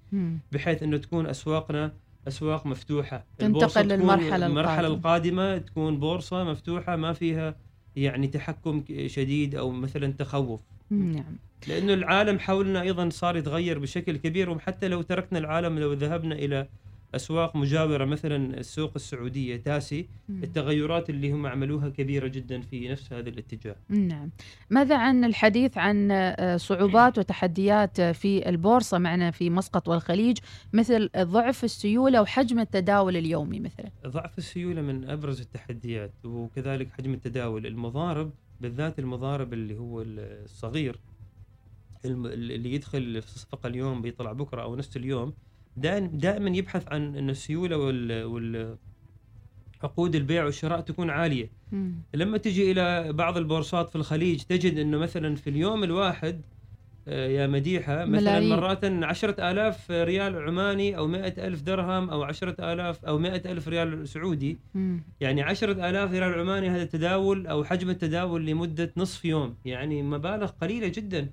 بحيث 0.51 0.84
إنه 0.84 0.98
تكون 0.98 1.25
أسواقنا 1.28 1.94
أسواق 2.28 2.66
مفتوحة. 2.68 3.25
تنتقل 3.38 3.88
للمرحلة 3.88 4.46
القادمة. 4.48 4.88
القادمة 4.88 5.58
تكون 5.58 6.00
بورصة 6.00 6.44
مفتوحة 6.44 6.96
ما 6.96 7.13
فيها 7.13 7.56
يعني 7.95 8.27
تحكم 8.27 8.83
شديد 9.07 9.55
أو 9.55 9.71
مثلا 9.71 10.13
تخوف. 10.13 10.62
نعم 10.89 11.38
لأنه 11.67 11.93
العالم 11.93 12.39
حولنا 12.39 12.81
أيضا 12.81 13.10
صار 13.10 13.38
يتغير 13.38 13.79
بشكل 13.79 14.17
كبير 14.17 14.50
وحتى 14.50 14.88
لو 14.88 15.01
تركنا 15.01 15.39
العالم 15.39 15.79
لو 15.79 15.93
ذهبنا 15.93 16.36
إلى 16.36 16.69
أسواق 17.15 17.56
مجاورة 17.56 18.06
مثلا 18.06 18.60
السوق 18.60 18.91
السعودية 18.96 19.58
تاسي 19.58 20.08
مم. 20.30 20.44
التغيرات 20.44 21.10
اللي 21.10 21.32
هم 21.32 21.46
عملوها 21.46 21.89
كبيرة 21.89 22.27
جدا 22.27 22.62
في 22.62 22.89
نفس 22.89 23.13
هذا 23.13 23.30
الاتجاه. 23.30 23.75
نعم. 23.89 24.30
ماذا 24.70 24.98
عن 24.98 25.24
الحديث 25.24 25.77
عن 25.77 26.12
آه، 26.12 26.58
صعوبات 26.58 27.18
وتحديات 27.18 28.01
في 28.01 28.50
البورصة 28.50 28.98
معنا 28.98 29.32
في 29.32 29.50
مسقط 29.50 29.88
والخليج 29.88 30.38
مثل 30.74 31.10
ضعف 31.18 31.63
السيولة 31.63 32.22
وحجم 32.22 32.60
التداول 32.60 33.18
اليومي 33.18 33.60
مثلا؟ 33.60 33.89
ضعف 34.08 34.38
السيولة 34.38 34.82
من 34.82 35.10
أبرز 35.10 35.41
التحديات 35.41 36.13
وكذلك 36.24 36.91
حجم 36.91 37.13
التداول. 37.13 37.65
المضارب 37.68 38.32
بالذات 38.62 39.00
المضارب 39.00 39.53
اللي 39.53 39.77
هو 39.77 40.01
الصغير 40.01 41.00
اللي 42.06 42.74
يدخل 42.74 43.22
في 43.22 43.36
الصفقة 43.36 43.68
اليوم 43.68 44.01
بيطلع 44.01 44.32
بكرة 44.32 44.62
أو 44.62 44.75
نفس 44.75 44.98
اليوم 44.98 45.34
دائما 45.78 46.08
دائما 46.08 46.50
يبحث 46.50 46.88
عن 46.88 47.16
أن 47.16 47.30
السيولة 47.30 47.78
وال 47.78 48.24
وال 48.24 48.78
عقود 49.84 50.16
البيع 50.16 50.46
والشراء 50.46 50.80
تكون 50.82 51.10
عالية 51.10 51.50
مم. 51.72 51.94
لما 52.13 52.38
تجي 52.38 52.72
إلى 52.72 53.13
بعض 53.13 53.38
البورصات 53.38 53.90
في 53.90 53.96
الخليج 53.96 54.42
تجد 54.42 54.78
أنه 54.78 54.98
مثلا 54.98 55.36
في 55.36 55.50
اليوم 55.50 55.84
الواحد 55.84 56.42
آه، 57.08 57.28
يا 57.28 57.48
مديحة 57.48 58.06
مثلا 58.06 58.40
ملايين. 58.40 58.50
مرات 58.56 58.86
عشرة 58.86 59.51
آلاف 59.51 59.92
ريال 59.92 60.36
عماني 60.48 60.98
أو 60.98 61.08
مئة 61.08 61.48
ألف 61.48 61.62
درهم 61.62 62.10
أو 62.10 62.24
عشرة 62.24 62.74
آلاف 62.74 63.06
أو 63.06 63.18
مئة 63.18 63.51
ألف 63.51 63.68
ريال 63.68 64.08
سعودي 64.08 64.58
مم. 64.74 65.04
يعني 65.20 65.42
عشرة 65.42 65.90
آلاف 65.90 66.12
ريال 66.12 66.40
عماني 66.40 66.70
هذا 66.70 66.84
التداول 66.84 67.48
أو 67.48 67.63
حجم 67.63 67.90
التداول 67.90 68.46
لمدة 68.46 68.92
نصف 68.98 69.25
يوم 69.25 69.56
يعني 69.66 70.04
مبالغ 70.04 70.48
قليلة 70.48 70.88
جدا 70.88 71.30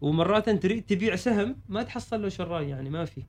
ومرات 0.00 0.50
تريد 0.50 0.82
تبيع 0.82 1.16
سهم 1.16 1.56
ما 1.68 1.82
تحصل 1.82 2.22
له 2.22 2.28
شراي 2.28 2.68
يعني 2.68 2.90
ما 2.90 3.04
في. 3.04 3.22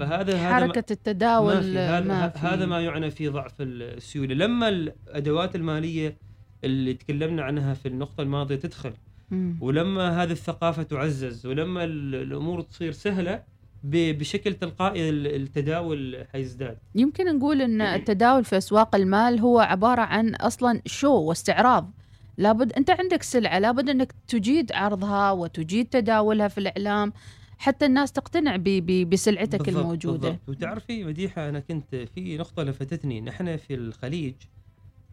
فهذا 0.00 0.36
هذا 0.36 0.54
حركة 0.54 0.84
التداول 0.92 1.54
ما 1.54 1.60
في 1.62 1.78
هذا, 1.78 2.00
ما 2.08 2.28
في. 2.28 2.38
هذا 2.38 2.66
ما 2.66 2.80
يعنى 2.80 3.10
في 3.10 3.28
ضعف 3.28 3.52
السيولة. 3.60 4.34
لما 4.34 4.68
الأدوات 4.68 5.56
المالية 5.56 6.16
اللي 6.64 6.94
تكلمنا 6.94 7.42
عنها 7.42 7.74
في 7.74 7.88
النقطة 7.88 8.22
الماضية 8.22 8.56
تدخل 8.56 8.92
مم. 9.30 9.58
ولما 9.60 10.22
هذه 10.22 10.30
الثقافة 10.32 10.82
تعزز 10.82 11.46
ولما 11.46 11.84
ال- 11.84 12.14
الأمور 12.14 12.60
تصير 12.60 12.92
سهلة 12.92 13.42
ب- 13.84 14.18
بشكل 14.18 14.54
تلقائي 14.54 15.08
ال- 15.08 15.26
التداول 15.42 16.24
حيزداد. 16.32 16.78
يمكن 16.94 17.36
نقول 17.38 17.62
إن 17.62 17.80
التداول 17.80 18.44
في 18.44 18.56
أسواق 18.58 18.94
المال 18.96 19.40
هو 19.40 19.58
عبارة 19.60 20.00
عن 20.02 20.34
أصلا 20.34 20.82
شو 20.86 21.12
واستعراض. 21.12 21.90
لابد 22.36 22.72
أنت 22.72 22.90
عندك 22.90 23.22
سلعة 23.22 23.58
لابد 23.58 23.88
إنك 23.88 24.12
تجيد 24.28 24.72
عرضها 24.72 25.30
وتجيد 25.32 25.86
تداولها 25.86 26.48
في 26.48 26.58
الإعلام. 26.58 27.12
حتى 27.58 27.86
الناس 27.86 28.12
تقتنع 28.12 28.56
ب- 28.56 28.62
ب- 28.64 29.10
بسلعتك 29.10 29.58
بالضبط- 29.62 29.76
الموجودة 29.82 30.28
بالضبط. 30.28 30.48
وتعرفي 30.48 31.04
مديحة 31.04 31.48
أنا 31.48 31.60
كنت 31.60 31.94
في 31.96 32.36
نقطة 32.38 32.62
لفتتني 32.62 33.20
نحن 33.20 33.56
في 33.56 33.74
الخليج 33.74 34.34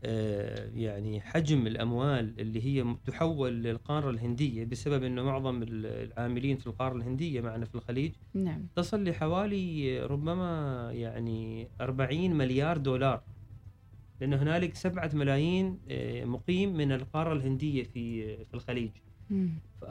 آه، 0.04 0.70
يعني 0.76 1.22
حجم 1.22 1.68
الأموال 1.68 2.34
اللي 2.40 2.66
هي 2.66 2.96
تحول 3.06 3.54
للقارة 3.54 4.10
الهندية 4.10 4.66
بسبب 4.66 5.04
أنه 5.04 5.24
معظم 5.24 5.64
ال- 5.64 5.86
العاملين 5.86 6.58
في 6.58 6.68
القارة 6.68 6.96
الهندية 6.96 7.42
معنا 7.42 7.66
في 7.66 7.76
الخليج 7.76 8.12
نعم 8.34 8.68
تصل 8.76 9.04
لحوالي 9.04 10.00
ربما 10.00 10.90
يعني 10.94 11.68
40 11.82 12.34
مليار 12.34 12.78
دولار 12.78 13.22
لأن 14.22 14.34
هنالك 14.34 14.76
سبعة 14.76 15.10
ملايين 15.14 15.80
آه، 15.90 16.26
مقيم 16.26 16.78
من 16.78 16.92
القارة 16.92 17.34
الهندية 17.34 17.84
في 17.84 18.38
في 18.46 18.54
الخليج. 18.54 18.92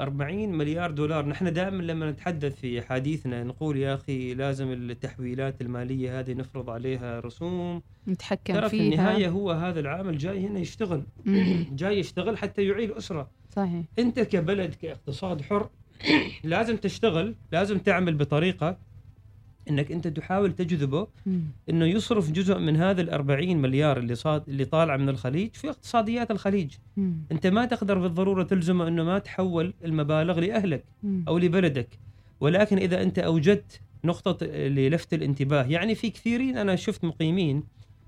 40 0.01 0.53
مليار 0.53 0.91
دولار. 0.91 1.27
نحن 1.27 1.53
دائما 1.53 1.83
لما 1.83 2.11
نتحدث 2.11 2.61
في 2.61 2.83
حديثنا 2.83 3.45
نقول 3.45 3.77
يا 3.77 3.95
أخي 3.95 4.35
لازم 4.35 4.73
التحويلات 4.73 5.61
المالية 5.61 6.21
هذه 6.21 6.33
نفرض 6.35 6.71
عليها 6.71 7.21
رسوم. 7.21 7.83
نتحكم 8.09 8.55
ترى 8.55 8.69
في 8.69 8.79
فيها. 8.79 8.91
النهاية 8.91 9.29
هو 9.29 9.51
هذا 9.51 9.81
العامل 9.81 10.19
جاي 10.19 10.47
هنا 10.47 10.59
يشتغل. 10.61 11.03
جاي 11.81 11.99
يشتغل 11.99 12.39
حتى 12.39 12.63
يعيل 12.65 12.93
أسرة. 12.93 13.31
صحيح. 13.51 13.85
أنت 13.99 14.21
كبلد 14.21 14.75
كاقتصاد 14.75 15.43
حر 15.43 15.69
لازم 16.45 16.77
تشتغل 16.77 17.35
لازم 17.53 17.79
تعمل 17.79 18.15
بطريقة 18.15 18.79
إنك 19.71 19.93
أنت 19.93 20.09
تحاول 20.09 20.53
تجذبه. 20.53 21.07
إنه 21.71 21.87
يصرف 21.87 22.31
جزء 22.31 22.59
من 22.59 22.77
هذا 22.77 23.01
ال 23.01 23.11
40 23.11 23.57
مليار 23.57 23.99
اللي 23.99 24.15
صاد 24.15 24.43
اللي 24.49 24.65
طالعه 24.65 24.97
من 24.97 25.09
الخليج 25.09 25.55
في 25.55 25.71
اقتصاديات 25.71 26.31
الخليج،. 26.31 26.71
أنت 27.33 27.47
ما 27.47 27.65
تقدر 27.65 27.99
بالضرورة 27.99 28.43
تلزمه 28.43 28.89
إنه 28.89 29.05
ما 29.05 29.19
تحول 29.19 29.75
المبالغ 29.85 30.41
لأهلك. 30.41 30.85
أو 31.29 31.39
لبلدك، 31.39 31.99
ولكن 32.41 32.79
إذا 32.79 33.03
أنت 33.03 33.19
أوجدت 33.19 33.81
نقطة 34.05 34.47
للفت 34.47 35.15
الانتباه، 35.15 35.65
يعني 35.65 35.95
في 35.95 36.11
كثيرين 36.11 36.57
أنا 36.59 36.77
شفت 36.77 37.05
مقيمين 37.05 37.65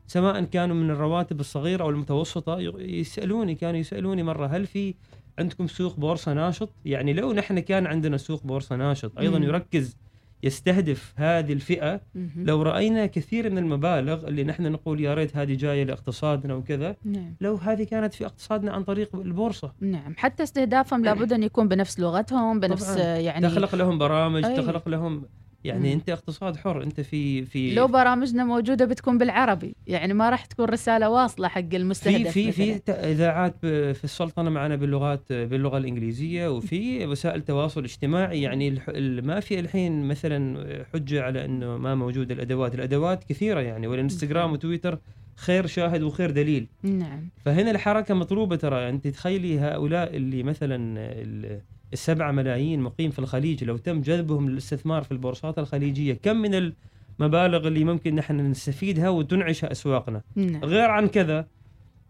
سواء 0.06 0.44
كانوا 0.44 0.76
من 0.76 0.90
الرواتب 0.90 1.40
الصغيرة 1.40 1.82
أو 1.82 1.90
المتوسطة 1.90 2.58
يسألوني 2.78 3.54
كانوا 3.54 3.80
يسألوني 3.80 4.22
مرة 4.22 4.46
هل 4.46 4.66
في 4.66 4.94
عندكم 5.38 5.66
سوق 5.66 5.96
بورصة 5.96 6.32
ناشط؟ 6.32 6.70
يعني 6.84 7.12
لو 7.12 7.32
نحن 7.32 7.58
كان 7.58 7.86
عندنا 7.86 8.16
سوق 8.16 8.42
بورصة 8.42 8.76
ناشط 8.76 9.18
أيضا. 9.18 9.38
يركز 9.38 9.96
يستهدف 10.42 11.12
هذه 11.16 11.52
الفئة. 11.52 12.00
لو 12.36 12.62
رأينا 12.62 13.06
كثير 13.06 13.50
من 13.50 13.58
المبالغ 13.58 14.28
اللي 14.28 14.44
نحن 14.44 14.72
نقول 14.72 15.00
يا 15.00 15.14
ريت 15.14 15.36
هذه 15.36 15.54
جاية 15.54 15.84
لاقتصادنا 15.84 16.54
وكذا 16.54 16.96
نعم 17.04 17.34
لو 17.40 17.54
هذه 17.54 17.84
كانت 17.84 18.14
في 18.14 18.26
اقتصادنا 18.26 18.72
عن 18.72 18.84
طريق 18.84 19.16
البورصة 19.16 19.72
نعم 19.80 20.14
حتى 20.16 20.42
استهدافهم 20.42 21.04
لابد 21.04 21.32
أن 21.32 21.42
يكون 21.42 21.68
بنفس 21.68 22.00
لغتهم 22.00 22.60
بنفس. 22.60 22.96
يعني 22.96 23.48
تخلق 23.48 23.74
لهم 23.74 23.98
برامج 23.98 24.44
أي. 24.44 24.56
تخلق 24.56 24.88
لهم 24.88 25.24
يعني 25.64 25.86
مم. 25.88 25.92
أنت 25.92 26.08
اقتصاد 26.10 26.56
حر 26.56 26.82
أنت 26.82 27.00
في 27.00 27.44
في 27.44 27.74
لو 27.74 27.86
برامجنا 27.86 28.44
موجودة 28.44 28.84
بتكون 28.84 29.18
بالعربي 29.18 29.74
يعني 29.86 30.14
ما 30.14 30.30
راح 30.30 30.44
تكون 30.44 30.64
رسالة 30.66 31.10
واصلة 31.10 31.48
حق 31.48 31.60
في 31.60 31.76
المستهدف 31.76 32.30
في 32.30 32.52
في. 32.52 32.78
ت- 32.78 32.90
إذاعات 32.90 33.54
في 33.66 34.04
السلطنة 34.04 34.50
معنا 34.50 34.76
باللغات 34.76 35.32
باللغة 35.32 35.78
الإنجليزية 35.78 36.48
وفي 36.48 37.06
وسائل 37.06 37.42
تواصل 37.42 37.84
اجتماعي. 37.84 38.42
يعني 38.42 38.78
ما 39.22 39.40
في 39.40 39.60
الحين 39.60 40.08
مثلا 40.08 40.66
حجه 40.94 41.22
على 41.22 41.44
إنه 41.44 41.76
ما 41.78 41.94
موجود 41.94 42.30
الأدوات، 42.30 42.74
الأدوات 42.74 43.24
كثيرة 43.24 43.60
يعني 43.60 43.86
والإنستغرام 43.86 44.52
وتويتر 44.52 44.98
خير 45.36 45.66
شاهد 45.66 46.02
وخير 46.02 46.30
دليل، 46.30 46.66
نعم. 46.82 47.28
فهنا 47.44 47.70
الحركة 47.70 48.14
مطلوبة 48.14 48.56
ترى. 48.56 48.88
أنت 48.88 49.06
تخيلي 49.08 49.58
هؤلاء 49.58 50.16
اللي 50.16 50.42
مثلا 50.42 50.98
السبعة 51.92 52.32
ملايين 52.32 52.80
مقيم 52.80 53.10
في 53.10 53.18
الخليج. 53.18 53.64
لو 53.64 53.76
تم 53.76 54.00
جذبهم 54.00 54.50
للاستثمار 54.50 55.02
في 55.02 55.12
البورصات 55.12 55.58
الخليجية 55.58 56.14
كم 56.14 56.36
من 56.36 56.54
المبالغ 57.20 57.66
اللي 57.68 57.84
ممكن 57.84 58.14
نحن 58.14 58.40
نستفيدها 58.40 59.08
وتنعش 59.08 59.64
أسواقنا؟ 59.64 60.22
نعم. 60.36 60.64
غير 60.64 60.90
عن 60.90 61.06
كذا 61.06 61.46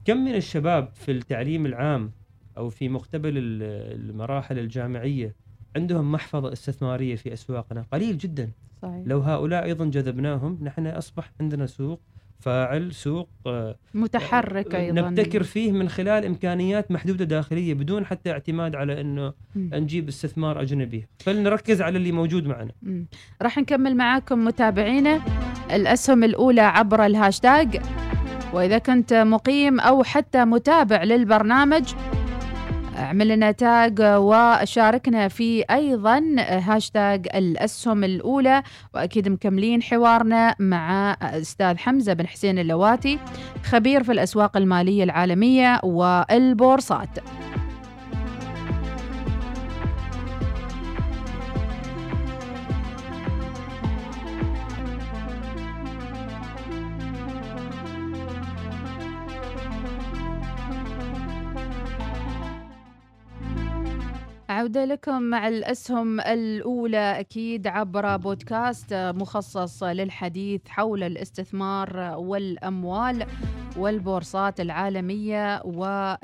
كم 0.04 0.16
من 0.16 0.34
الشباب 0.34 0.88
في 0.94 1.12
التعليم 1.12 1.66
العام 1.66 2.10
أو 2.56 2.68
في 2.68 2.88
مقتبل 2.88 3.38
ال- 3.38 4.10
المراحل 4.10 4.58
الجامعية 4.58 5.34
عندهم 5.76 6.12
محفظة 6.12 6.52
استثمارية 6.52 7.16
في 7.16 7.32
أسواقنا؟ 7.32 7.84
قليل 7.92 8.18
جدا. 8.18 8.50
صحيح. 8.82 9.02
لو 9.06 9.20
هؤلاء 9.20 9.64
أيضا 9.64 9.84
جذبناهم 9.84 10.58
نحن 10.62 10.86
أصبح 10.86 11.32
عندنا 11.40 11.66
سوق 11.66 12.00
فاعل 12.40 12.92
سوق 12.92 13.28
آه، 13.46 13.76
متحرك 13.94 14.74
أيضا 14.74 15.00
نبتكر 15.00 15.42
فيه 15.42 15.72
من 15.72 15.88
خلال 15.88 16.24
إمكانيات 16.24 16.90
محدودة 16.90 17.24
داخلية 17.24 17.74
بدون 17.74 18.06
حتى 18.06 18.30
اعتماد 18.30 18.76
على 18.76 19.00
إنه 19.00 19.32
مم. 19.54 19.70
نجيب 19.74 20.08
استثمار 20.08 20.62
أجنبي، 20.62 21.06
فلنركز 21.18 21.82
على 21.82 21.98
اللي 21.98 22.12
موجود 22.12 22.46
معنا. 22.46 22.72
راح 23.42 23.58
نكمل 23.58 23.96
معاكم 23.96 24.44
متابعينا 24.44 25.20
الأسهم 25.72 26.24
الأولى 26.24 26.60
عبر 26.60 27.06
الهاشتاج 27.06 27.80
وإذا 28.52 28.78
كنت 28.78 29.14
مقيم 29.14 29.80
أو 29.80 30.02
حتى 30.02 30.44
متابع 30.44 31.02
للبرنامج 31.02 31.94
اعمل 32.96 33.28
لنا 33.28 33.50
tag 33.50 33.98
وشاركنا 34.00 35.28
في 35.28 35.64
أيضا 35.70 36.22
هاشتاج 36.38 37.26
الأسهم 37.34 38.04
الأولى 38.04 38.62
وأكيد 38.94 39.28
مكملين 39.28 39.82
حوارنا 39.82 40.54
مع 40.58 41.16
أستاذ 41.22 41.76
حمزة 41.78 42.12
بن 42.12 42.26
حسين 42.26 42.58
اللواتي 42.58 43.18
خبير 43.64 44.02
في 44.02 44.12
الأسواق 44.12 44.56
المالية 44.56 45.04
العالمية 45.04 45.80
والبورصات. 45.84 47.08
عودة 64.48 64.84
لكم 64.84 65.22
مع 65.22 65.48
الأسهم 65.48 66.20
الأولى 66.20 67.20
أكيد 67.20 67.66
عبر 67.66 68.16
بودكاست 68.16 68.94
مخصص 68.94 69.82
للحديث 69.82 70.68
حول 70.68 71.02
الاستثمار 71.02 72.14
والأموال 72.18 73.26
والبورصات 73.76 74.60
العالمية 74.60 75.62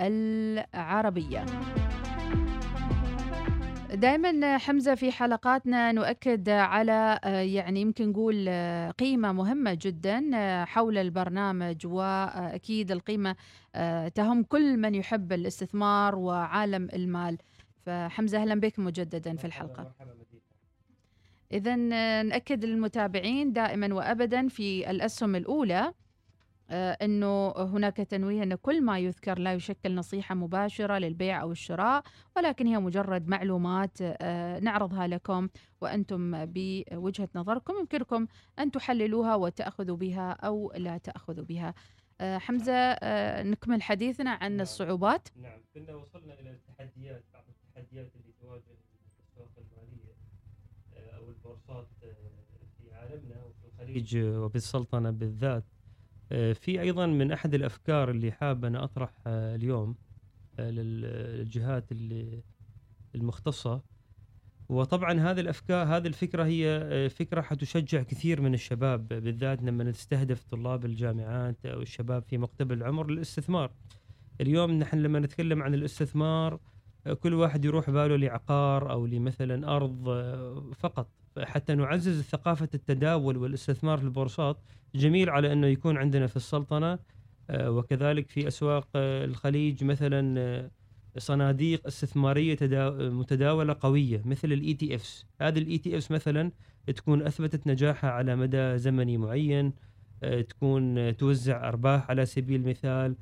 والعربية. 0.01 1.45
دائما 3.95 4.59
حمزة 4.59 4.95
في 4.95 5.13
حلقاتنا 5.13 5.93
نؤكد 5.93 6.49
على 6.49 7.19
يعني 7.25 7.81
يمكن 7.81 8.09
نقول 8.09 8.49
قيمة 8.99 9.33
مهمة 9.33 9.79
جدا 9.83 10.31
حول 10.65 10.99
البرنامج 10.99 11.87
وأكيد 11.87 12.91
القيمة 12.91 13.37
آه، 13.75 14.09
تهم 14.09 14.43
كل 14.43 14.77
من 14.77 14.95
يحب 14.95 15.33
الاستثمار 15.33 16.17
وعالم 16.17 16.89
المال. 16.93 17.39
فحمزة 17.87 18.39
أهلا 18.43 18.61
بك 18.61 18.79
مجددا 18.79 19.37
في 19.37 19.45
الحلقة. 19.45 19.95
إذا 21.53 21.77
نأكد 22.23 22.65
للمتابعين 22.65 23.53
دائما 23.53 23.95
وأبدا 23.95 24.49
في 24.49 24.91
الأسهم 24.91 25.37
الأولى 25.37 25.93
آه، 26.71 26.93
أنه 27.03 27.51
هناك 27.51 27.97
تنويه 27.97 28.43
أن 28.43 28.55
كل 28.55 28.83
ما 28.83 28.99
يذكر 28.99 29.39
لا 29.39 29.55
يشكل 29.55 29.95
نصيحة 29.95 30.35
مباشرة 30.35 30.99
للبيع 30.99 31.43
أو 31.43 31.53
الشراء 31.53 32.03
ولكن 32.37 32.67
هي 32.67 32.79
مجرد 32.79 33.29
معلومات 33.29 33.99
آه، 34.03 34.61
نعرضها 34.61 35.07
لكم 35.07 35.49
وأنتم 35.81 36.45
بوجهة 36.45 37.29
نظركم. 37.35 37.75
يمكنكم 37.81 38.27
أن 38.59 38.71
تحللوها 38.71 39.35
وتأخذوا 39.35 39.97
بها 39.97 40.31
أو 40.33 40.73
لا 40.77 40.99
تأخذوا 40.99 41.45
بها. 41.45 41.75
آه، 42.21 42.39
حمزة 42.39 42.73
آه، 42.75 43.43
نكمل 43.43 43.83
حديثنا 43.83 44.31
عن 44.31 44.61
الصعوبات. 44.61 45.29
نعم 45.37 45.61
كنا 45.75 45.95
وصلنا 45.95 46.41
إلى 46.41 46.51
عالمنا 53.03 53.43
وفي 53.45 53.67
الخليج 53.67 54.17
وبالسلطنة 54.17 55.11
بالذات. 55.11 55.65
آه، 56.33 56.53
في 56.53 56.81
أيضا 56.81 57.07
من 57.07 57.33
أحد 57.33 57.55
الأفكار 57.55 58.11
اللي 58.11 58.33
حاب 58.33 58.65
أنا 58.65 58.85
أطرح 58.85 59.13
آه، 59.27 59.55
اليوم 59.55 59.95
آه، 60.59 60.71
لل- 60.71 61.39
للجهات 61.39 61.85
المختصة. 63.15 63.83
وطبعا 64.69 65.13
هذه 65.21 65.41
الأفكار 65.41 65.87
هذه 65.87 66.07
الفكرة 66.07 66.45
هي 66.45 67.09
فكرة 67.11 67.41
حتشجع 67.41 68.03
كثير 68.03 68.41
من 68.41 68.55
الشباب 68.55 69.09
بالذات 69.09 69.63
لما 69.63 69.85
نستهدف 69.85 70.45
طلاب 70.45 70.85
الجامعات 70.85 71.67
أو 71.67 71.83
الشباب 71.83 72.23
في 72.23 72.39
مقتبل 72.39 72.77
العمر 72.77 73.11
للاستثمار. 73.11 73.73
اليوم 74.41 74.71
نحن 74.71 74.99
لما 74.99 75.19
نتكلم 75.21 75.63
عن 75.63 75.75
الاستثمار 75.75 76.61
كل 77.21 77.35
واحد 77.35 77.65
يروح 77.65 77.91
باله 77.91 78.17
لعقار 78.17 78.91
أو 78.93 79.07
لمثلا 79.07 79.77
أرض 79.77 80.09
فقط. 80.75 81.09
حتى 81.39 81.75
نعزز 81.75 82.23
ثقافة 82.23 82.69
التداول 82.75 83.37
والاستثمار 83.37 83.99
في 83.99 84.05
البورصات. 84.05 84.57
جميل 84.95 85.31
على 85.31 85.53
أنه 85.53 85.67
يكون 85.67 85.97
عندنا 85.97 86.27
في 86.27 86.37
السلطنة 86.37 86.99
آه، 87.51 87.71
وكذلك 87.71 88.29
في 88.31 88.49
أسواق 88.49 88.89
آه، 88.97 89.25
الخليج 89.25 89.85
مثلا 89.85 90.41
آه، 90.41 90.71
صناديق 91.19 91.87
استثمارية 91.87 92.55
تدا- 92.57 92.91
متداولة 93.11 93.77
قوية 93.81 94.23
مثل 94.25 94.53
ال 94.53 94.75
ETFs 94.75 95.27
هذه 95.41 95.59
ال 95.59 95.79
ETFs 95.79 96.11
مثلا 96.11 96.51
تكون 96.87 97.23
أثبتت 97.23 97.67
نجاحها 97.67 98.11
على 98.11 98.37
مدى 98.37 98.79
زمني 98.79 99.17
معين 99.19 99.73
تكون 100.49 101.17
توزع 101.17 101.69
أرباح 101.69 102.11
على 102.11 102.27
سبيل 102.27 102.61
المثال 102.61 103.17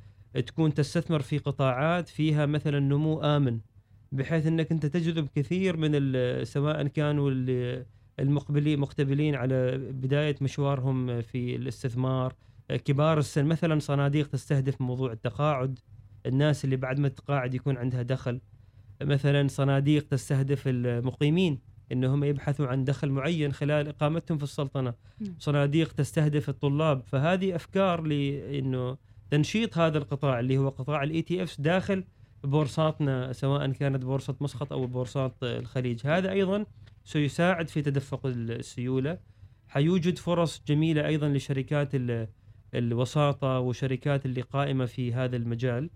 تكون 0.46 0.75
تستثمر 0.75 1.20
في 1.23 1.38
قطاعات 1.38 2.09
فيها 2.09 2.46
مثلا 2.46 2.79
نمو 2.81 3.20
آمن 3.20 3.61
بحيث 4.12 4.46
أنك 4.46 4.73
أنت 4.73 4.87
تجذب 4.87 5.29
كثير 5.35 5.77
من 5.77 5.90
سواء 6.44 6.87
كانوا 6.87 7.31
ال- 7.31 7.87
المقبلين 8.21 8.81
مقتبلين 8.81 9.35
على 9.35 9.79
بداية 9.79 10.37
مشوارهم 10.41 11.23
في 11.23 11.57
الاستثمار. 11.57 12.35
آه، 12.71 12.77
كبار 12.77 13.19
السن 13.19 13.47
مثلا 13.47 13.79
صناديق 13.79 14.29
تستهدف 14.29 14.81
موضوع 14.81 15.13
التقاعد. 15.13 15.79
الناس 16.27 16.65
اللي 16.65 16.77
بعد 16.77 17.01
ما 17.01 17.09
تقاعد 17.09 17.55
يكون 17.55 17.77
عندها 17.77 18.03
دخل. 18.03 18.41
مثلا 19.03 19.49
صناديق 19.49 20.09
تستهدف 20.09 20.63
المقيمين 20.67 21.59
إنهم 21.93 22.25
يبحثوا 22.25 22.67
عن 22.67 22.85
دخل 22.85 23.11
معين 23.11 23.53
خلال 23.53 23.89
إقامتهم 23.89 24.39
في 24.39 24.45
السلطنة. 24.45 24.95
نعم. 25.21 25.35
صناديق 25.39 25.93
تستهدف 25.93 26.49
الطلاب. 26.49 27.03
فهذه 27.07 27.57
أفكار 27.57 28.01
لأنه 28.01 28.97
تنشيط 29.31 29.79
هذا 29.79 29.99
القطاع 29.99 30.41
اللي 30.41 30.59
هو 30.59 30.69
قطاع 30.69 31.03
ال 31.03 31.23
ETFs 31.23 31.61
داخل 31.61 32.05
بورصاتنا 32.45 33.33
سواء 33.33 33.73
كانت 33.73 34.05
بورصة 34.05 34.37
مسقط 34.41 34.73
أو 34.73 34.87
بورصات 34.87 35.35
الخليج. 35.43 36.07
هذا 36.07 36.31
أيضا 36.31 36.67
سيساعد 37.05 37.69
في 37.69 37.83
تدفق 37.83 38.27
السيولة. 38.27 39.19
حيوجد 39.69 40.19
فرص 40.19 40.63
جميلة 40.67 41.07
أيضا 41.07 41.29
لشركات 41.29 41.95
ال- 41.95 42.29
الوساطة 42.75 43.59
وشركات 43.59 44.27
اللي 44.27 44.41
قائمة 44.41 44.87
في 44.87 45.13
هذا 45.15 45.37
المجال. 45.37 45.91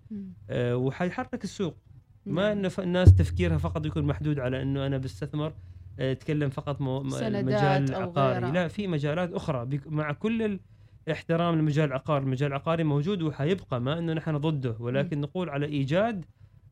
آه، 0.49 0.75
وحيحرك 0.77 1.43
السوق. 1.43 1.77
ما 2.25 2.41
نعم. 2.49 2.57
انه 2.57 2.69
ف- 2.69 2.79
الناس 2.79 3.15
تفكيرها 3.15 3.57
فقط 3.57 3.85
يكون 3.85 4.03
محدود 4.03 4.39
على 4.39 4.61
إنه 4.61 4.85
أنا 4.85 4.97
بستثمر 4.97 5.53
آه، 5.99 6.11
أتكلم 6.11 6.49
فقط 6.49 6.81
م- 6.81 7.13
المجال 7.13 7.93
أو 7.93 7.99
العقاري. 8.01 8.51
لا 8.51 8.67
في 8.67 8.87
مجالات 8.87 9.33
أخرى. 9.33 9.79
مع 9.85 10.11
كل 10.11 10.59
الاحترام 11.07 11.55
للمجال 11.55 11.85
العقاري 11.85 12.23
المجال 12.23 12.47
العقاري 12.49 12.83
موجود 12.83 13.21
وحيبقى 13.21 13.81
ما 13.81 13.99
إنه 13.99 14.13
نحن 14.13 14.37
ضده. 14.37 14.75
ولكن 14.79 15.21
نقول 15.21 15.49
على 15.49 15.65
إيجاد 15.65 16.25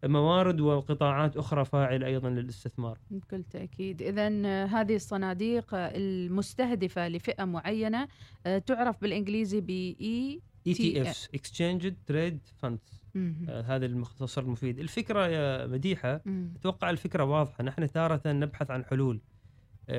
موارد 0.03 0.61
وقطاعات 0.61 1.37
أخرى 1.37 1.65
فاعلة 1.65 2.07
أيضا 2.07 2.29
للاستثمار. 2.29 2.97
بكل 3.11 3.43
تأكيد. 3.43 4.01
إذا 4.01 4.27
هذه 4.65 4.95
الصناديق 4.95 5.73
آه، 5.73 5.91
المستهدفة 5.95 7.07
لفئة 7.07 7.45
معينة 7.45 8.07
آه، 8.45 8.57
تعرف 8.57 9.01
بالإنجليزي 9.01 9.61
ب 9.61 9.69
ETFs 9.69 11.29
exchange 11.33 11.93
traded 12.05 12.39
funds 12.57 13.03
هذا 13.47 13.85
المختصر 13.85 14.41
المفيد. 14.41 14.79
الفكرة 14.79 15.27
يا 15.27 15.67
مديحة 15.67 16.21
أتوقع 16.55 16.89
الفكرة 16.89 17.23
واضحة. 17.23 17.63
نحن 17.63 17.91
تارة 17.91 18.21
نبحث 18.25 18.71
عن 18.71 18.85
حلول. 18.85 19.15
آه، 19.15 19.32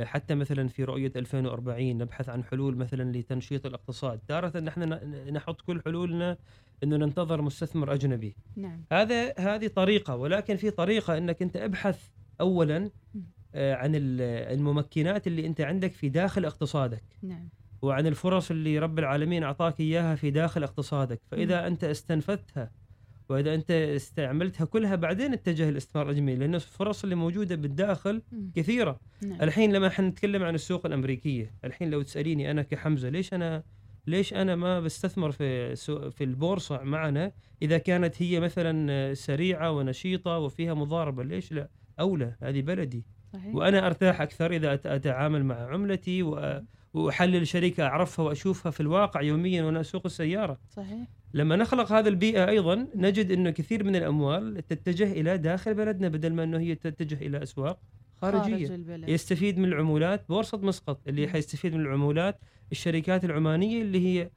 حتى 0.04 0.34
مثلا 0.34 0.68
في 0.68 0.84
رؤية 0.84 1.12
2040 1.16 1.98
نبحث 1.98 2.28
عن 2.28 2.44
حلول 2.44 2.76
مثلا 2.76 3.12
لتنشيط 3.18 3.66
الاقتصاد. 3.66 4.20
تارة 4.28 4.58
نحن 4.60 4.82
نحط 5.32 5.60
كل 5.60 5.82
حلولنا 5.84 6.36
إنه 6.82 6.96
ننتظر 6.96 7.42
مستثمر 7.42 7.94
أجنبي. 7.94 8.36
نعم. 8.56 8.84
هذا 8.92 9.34
هذه 9.38 9.66
طريقة 9.66 10.16
ولكن 10.16 10.56
في 10.56 10.70
طريقة 10.70 11.18
إنك 11.18 11.42
أنت 11.42 11.56
أبحث 11.56 12.08
اولا 12.40 12.90
آه، 13.54 13.74
عن 13.74 13.94
ال- 13.94 14.20
الممكنات 14.58 15.26
اللي 15.26 15.46
أنت 15.46 15.60
عندك 15.60 15.92
في 15.92 16.08
داخل 16.08 16.44
اقتصادك. 16.44 17.04
نعم. 17.22 17.48
وعن 17.82 18.06
الفرص 18.06 18.50
اللي 18.50 18.78
رب 18.78 18.98
العالمين 18.98 19.42
أعطاك 19.44 19.80
إياها 19.80 20.14
في 20.14 20.30
داخل 20.30 20.62
اقتصادك. 20.62 21.20
فإذا 21.30 21.66
أنت 21.66 21.84
استنفذتها 21.84 22.70
وإذا 23.28 23.54
أنت 23.54 23.70
استعملتها 23.70 24.64
كلها 24.64 24.94
بعدين 24.96 25.32
اتجه 25.32 25.68
الاستثمار 25.68 26.10
الأجنبي 26.10 26.34
لأن 26.34 26.54
الفرص 26.54 27.02
اللي 27.02 27.14
موجودة 27.14 27.54
بالداخل. 27.56 28.22
كثيرة. 28.54 29.00
نعم. 29.22 29.42
الحين 29.42 29.72
لما 29.72 29.86
إحنا 29.86 30.08
نتكلم 30.08 30.42
عن 30.42 30.54
السوق 30.54 30.86
الأمريكية 30.86 31.54
الحين 31.64 31.90
لو 31.90 32.02
تسأليني 32.02 32.50
أنا 32.50 32.62
كحمزة 32.62 33.08
ليش 33.08 33.34
أنا 33.34 33.62
ليش 34.06 34.34
أنا 34.34 34.56
ما 34.56 34.80
بستثمر 34.80 35.30
في 35.32 35.76
في 36.10 36.24
البورصة 36.24 36.82
معنا؟ 36.82 37.32
إذا 37.62 37.78
كانت 37.78 38.22
هي 38.22 38.40
مثلا 38.40 39.14
سريعة 39.14 39.70
ونشيطة 39.72 40.38
وفيها 40.38 40.74
مضاربة 40.74 41.22
ليش 41.24 41.52
لا؟ 41.52 41.68
أولى 42.00 42.36
هذه 42.42 42.60
بلدي. 42.62 43.04
صحيح. 43.32 43.54
وأنا 43.54 43.86
أرتاح 43.86 44.20
أكثر 44.20 44.52
إذا 44.52 44.74
أتعامل 44.74 45.44
مع 45.44 45.54
عملتي 45.54 46.22
وأ- 46.22 46.62
وأحلل 46.94 47.46
شركه 47.46 47.82
أعرفها 47.82 48.24
وأشوفها 48.24 48.70
في 48.70 48.80
الواقع 48.80 49.22
يوميا 49.22 49.62
وأنا 49.62 49.80
أسوق 49.80 50.02
السيارة. 50.06 50.58
صحيح. 50.70 51.08
لما 51.34 51.56
نخلق 51.56 51.92
هذه 51.92 52.08
البيئة 52.08 52.48
أيضا 52.48 52.86
نجد 52.94 53.30
إنه 53.30 53.50
كثير 53.50 53.84
من 53.84 53.96
الأموال 53.96 54.66
تتجه 54.66 55.12
إلى 55.12 55.38
داخل 55.38 55.74
بلدنا 55.74 56.08
بدل 56.08 56.32
ما 56.32 56.44
إنه 56.44 56.58
هي 56.58 56.74
تتجه 56.74 57.26
إلى 57.26 57.42
أسواق 57.42 57.78
خارجية. 58.22 58.66
خارج 58.66 58.70
البلد. 58.70 59.08
يستفيد 59.08 59.58
من 59.58 59.64
العمولات 59.64 60.28
بورصة 60.28 60.58
مسقط 60.58 61.08
اللي. 61.08 61.28
حيستفيد 61.28 61.74
من 61.74 61.80
العمولات 61.80 62.40
الشركات 62.72 63.24
العمانية 63.24 63.82
اللي 63.82 64.06
هي 64.06 64.30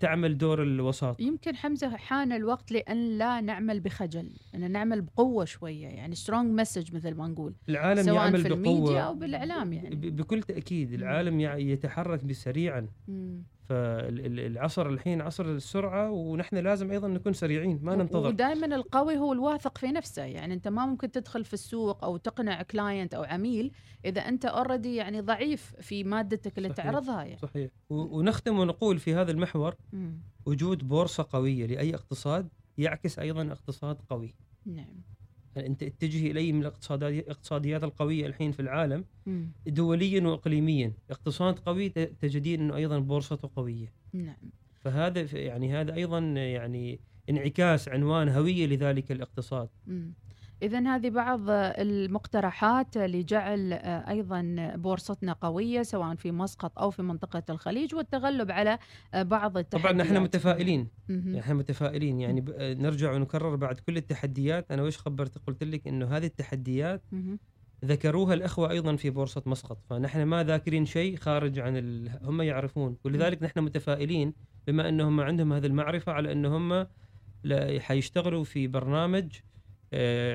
تعمل 0.00 0.38
دور 0.38 0.62
الوساط. 0.62 1.20
يمكن 1.20 1.56
حمزة 1.56 1.96
حان 1.96 2.32
الوقت 2.32 2.72
لأن 2.72 3.18
لا 3.18 3.40
نعمل 3.40 3.80
بخجل 3.80 4.30
ان 4.54 4.70
نعمل 4.70 5.00
بقوة 5.02 5.44
شوية 5.44 5.86
يعني 5.86 6.14
strong 6.14 6.60
message 6.60 6.94
مثل 6.94 7.14
ما 7.14 7.28
نقول 7.28 7.54
العالم 7.68 8.02
سواء 8.02 8.14
يعمل 8.16 8.40
في 8.40 8.48
الميديا 8.48 8.80
بقوه 8.80 9.00
أو 9.00 9.14
بالإعلام 9.14 9.72
يعني. 9.72 9.94
بكل 9.96 10.42
تأكيد 10.42 10.92
العالم 10.92 11.40
يتحرك 11.40 12.24
بسريعا. 12.24 12.88
مم. 13.08 13.42
فالعصر 13.68 14.88
الحين 14.88 15.20
عصر 15.20 15.44
السرعة 15.44 16.10
ونحن 16.10 16.56
لازم 16.56 16.90
أيضا 16.90 17.08
نكون 17.08 17.32
سريعين 17.32 17.80
ما 17.82 17.96
ننتظر 17.96 18.28
ودائما 18.28 18.76
القوي 18.76 19.18
هو 19.18 19.32
الواثق 19.32 19.78
في 19.78 19.86
نفسه 19.86 20.22
يعني 20.22 20.54
أنت 20.54 20.68
ما 20.68 20.86
ممكن 20.86 21.10
تدخل 21.10 21.44
في 21.44 21.54
السوق 21.54 22.04
أو 22.04 22.16
تقنع 22.16 22.62
client 22.62 23.14
أو 23.14 23.22
عميل 23.22 23.72
إذا 24.04 24.20
أنت 24.20 24.44
already 24.44 24.96
يعني 24.96 25.20
ضعيف 25.20 25.74
في 25.80 26.04
مادتك 26.04 26.58
اللي 26.58 26.68
صحيح. 26.68 26.84
تعرضها 26.84 27.22
يعني 27.22 27.38
صحيح 27.38 27.70
ونختم 27.90 28.58
ونقول 28.58 28.98
في 28.98 29.14
هذا 29.14 29.30
المحور. 29.30 29.74
وجود 30.46 30.88
بورصة 30.88 31.26
قوية 31.32 31.66
لأي 31.66 31.94
اقتصاد 31.94 32.48
يعكس 32.78 33.18
أيضا 33.18 33.52
اقتصاد 33.52 33.96
قوي 34.10 34.34
نعم 34.66 35.02
انت 35.58 35.82
اتجهي 35.82 36.30
إلي 36.30 36.52
من 36.52 36.60
الاقتصاديات 36.60 37.84
القوية 37.84 38.26
الحين 38.26 38.52
في 38.52 38.60
العالم 38.60 39.04
مم. 39.26 39.52
دوليا 39.66 40.26
واقليميا. 40.28 40.92
اقتصاد 41.10 41.58
قوي 41.58 41.88
تجدين 41.88 42.60
إنه 42.60 42.76
أيضا 42.76 42.98
بورصته 42.98 43.50
قوية. 43.56 43.92
نعم. 44.12 44.36
فهذا 44.74 45.38
يعني 45.38 45.72
هذا 45.72 45.94
أيضا 45.94 46.18
يعني 46.18 47.00
انعكاس 47.30 47.88
عنوان 47.88 48.28
هوية 48.28 48.66
لذلك 48.66 49.12
الاقتصاد. 49.12 49.68
إذا 50.64 50.94
هذه 50.94 51.10
بعض 51.10 51.40
المقترحات 51.48 52.96
لجعل 52.98 53.72
آه، 53.72 54.10
أيضا 54.10 54.72
بورصتنا 54.76 55.32
قوية 55.32 55.82
سواء 55.82 56.14
في 56.14 56.32
مسقط 56.32 56.78
أو 56.78 56.90
في 56.90 57.02
منطقة 57.02 57.42
الخليج 57.50 57.94
والتغلب 57.94 58.50
على 58.50 58.78
آه، 59.14 59.22
بعض 59.22 59.58
التحديات 59.58 59.92
طبعا 59.94 60.04
نحن 60.06 60.22
متفائلين. 60.22 60.88
نحن 61.10 61.54
متفائلين. 61.54 62.20
يعني 62.20 62.40
ب- 62.40 62.54
نرجع 62.60 63.12
ونكرر 63.12 63.56
بعد 63.56 63.80
كل 63.80 63.96
التحديات. 63.96 64.70
أنا 64.72 64.82
وش 64.82 64.98
خبرت؟ 64.98 65.38
قلت 65.46 65.64
لك 65.64 65.88
إنه 65.88 66.06
هذه 66.06 66.26
التحديات. 66.26 67.02
ذكروها 67.84 68.34
الأخوة 68.34 68.70
أيضا 68.70 68.96
في 68.96 69.10
بورصة 69.10 69.42
مسقط. 69.46 69.78
فنحن 69.90 70.22
ما 70.22 70.42
ذاكرين 70.44 70.86
شيء 70.86 71.16
خارج 71.16 71.58
عن 71.58 71.76
ال... 71.76 72.10
هم 72.22 72.42
يعرفون. 72.42 72.96
ولذلك 73.04 73.42
نحن 73.42 73.60
متفائلين 73.60 74.32
بما 74.66 74.88
إنهم 74.88 75.20
عندهم 75.20 75.52
هذه 75.52 75.66
المعرفة 75.66 76.12
على 76.12 76.32
ان 76.32 76.46
هم 76.46 76.86
لا- 77.44 77.80
حيشتغلوا 77.80 78.44
في 78.44 78.66
برنامج 78.66 79.24
آه، 79.36 79.53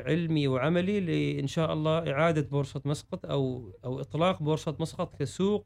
علمي 0.06 0.48
وعملي 0.48 1.00
لإن 1.00 1.48
شاء 1.48 1.74
الله 1.74 2.12
إعادة 2.12 2.42
بورصة 2.42 2.82
مسقط 2.86 3.26
أو 3.26 3.72
أو 3.86 4.00
إطلاق 4.02 4.44
بورصة 4.44 4.76
مسقط 4.80 5.16
كسوق 5.20 5.66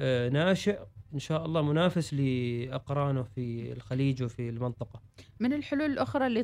آه، 0.00 0.28
ناشئ 0.28 0.78
إن 1.14 1.18
شاء 1.18 1.46
الله 1.46 1.62
منافس 1.62 2.14
لأقرانه 2.14 3.22
في 3.22 3.72
الخليج 3.72 4.22
وفي 4.22 4.48
المنطقة. 4.48 5.00
من 5.40 5.52
الحلول 5.52 5.90
الأخرى 5.90 6.26
اللي 6.26 6.42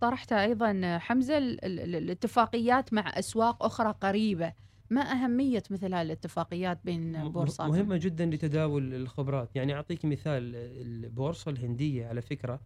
طرحتها 0.00 0.44
أيضا 0.44 0.98
حمزة 0.98 1.38
ال- 1.38 1.64
ال- 1.64 1.94
الاتفاقيات 1.96 2.92
مع 2.92 3.18
أسواق 3.18 3.64
أخرى 3.64 3.94
قريبة. 4.00 4.52
ما 4.90 5.00
أهمية 5.00 5.62
مثل 5.70 5.94
هذه 5.94 6.02
الاتفاقيات 6.02 6.80
بين 6.84 7.28
بورصات؟ 7.28 7.70
مهمة 7.70 7.96
جدا 7.96 8.26
لتداول 8.26 8.94
الخبرات. 8.94 9.56
يعني 9.56 9.74
أعطيك 9.74 10.04
مثال 10.04 10.52
البورصة 10.56 11.50
الهندية 11.50 12.06
على 12.06 12.22
فكرة 12.22 12.54
آه، 12.54 12.60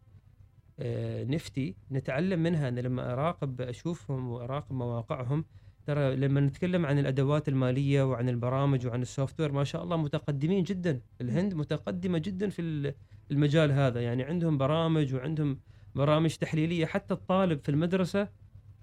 نفتي 1.29 1.75
نتعلم 1.93 2.43
منها. 2.43 2.69
أنا 2.69 2.81
لما 2.81 3.13
أراقب 3.13 3.61
أشوفهم 3.61 4.29
وأراقب 4.29 4.73
مواقعهم 4.73 5.45
ترى 5.87 6.17
لما 6.17 6.41
نتكلم 6.41 6.87
عن 6.87 6.99
الأدوات 6.99 7.49
المالية 7.49 8.03
وعن 8.03 8.29
البرامج 8.29 8.87
وعن 8.87 9.03
السوفت 9.03 9.41
وير 9.41 9.53
ما 9.53 9.65
شاء 9.65 9.83
الله 9.83 9.97
متقدمين 9.97 10.63
جدا. 10.65 11.01
الهند 11.21 11.55
متقدمة 11.55 12.19
جدا 12.19 12.49
في 12.49 12.63
ال- 12.63 12.95
المجال 13.31 13.73
هذا. 13.73 14.01
يعني 14.01 14.23
عندهم 14.23 14.59
برامج 14.59 15.15
وعندهم 15.15 15.59
برامج 15.95 16.35
تحليلية. 16.37 16.87
حتى 16.87 17.15
الطالب 17.15 17.61
في 17.63 17.69
المدرسة 17.69 18.29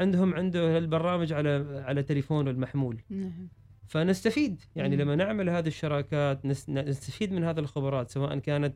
عندهم 0.01 0.34
عنده 0.34 0.77
البرامج 0.77 1.34
على 1.34 1.82
على 1.86 2.04
تليفونه 2.04 2.51
المحمول. 2.51 3.01
نعم. 3.10 3.32
فنستفيد. 3.88 4.62
يعني. 4.75 4.95
لما 4.95 5.15
نعمل 5.15 5.49
هذه 5.49 5.67
الشراكات 5.67 6.47
نس- 6.47 6.69
نستفيد 6.69 7.32
من 7.34 7.43
هذه 7.43 7.60
الخبرات 7.60 8.10
سواء 8.10 8.38
كانت 8.39 8.75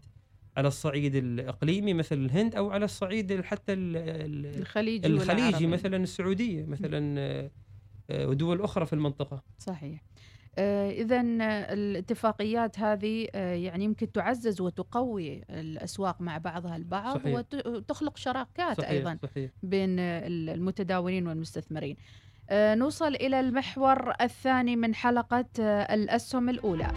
على 0.57 0.67
الصعيد 0.67 1.15
الإقليمي 1.15 1.93
مثل 1.93 2.15
الهند 2.15 2.55
أو 2.55 2.71
على 2.71 2.85
الصعيد 2.85 3.31
ال- 3.31 3.45
حتى 3.45 3.73
ال- 3.73 3.97
ال- 3.97 4.59
الخليجي 4.61 5.07
الخليجي. 5.07 5.67
مثلا 5.67 5.97
السعودية 5.97 6.65
مثلا 6.65 7.15
آه، 7.19 7.51
آه، 8.09 8.27
ودول 8.27 8.61
أخرى 8.61 8.85
في 8.85 8.93
المنطقة. 8.93 9.43
صحيح. 9.59 10.01
إذا 10.91 11.21
الاتفاقيات 11.73 12.79
هذه 12.79 13.27
آه، 13.35 13.53
يعني 13.53 13.83
يمكن 13.83 14.11
تعزز 14.11 14.61
وتقوي 14.61 15.43
الأسواق 15.49 16.21
مع 16.21 16.37
بعضها 16.37 16.75
البعض 16.75 17.17
صحيح. 17.17 17.35
وت- 17.35 17.67
وتخلق 17.67 18.17
شراكات 18.17 18.77
صحيح 18.77 18.89
أيضا 18.91 19.17
صحيح. 19.23 19.51
بين 19.63 19.99
ال- 19.99 20.49
المتداولين 20.49 21.27
والمستثمرين. 21.27 21.95
آه، 22.49 22.75
نوصل 22.75 23.15
إلى 23.15 23.39
المحور 23.39 24.13
الثاني 24.21 24.75
من 24.75 24.95
حلقة 24.95 25.45
آه، 25.59 25.93
الأسهم 25.93 26.49
الأولى. 26.49 26.87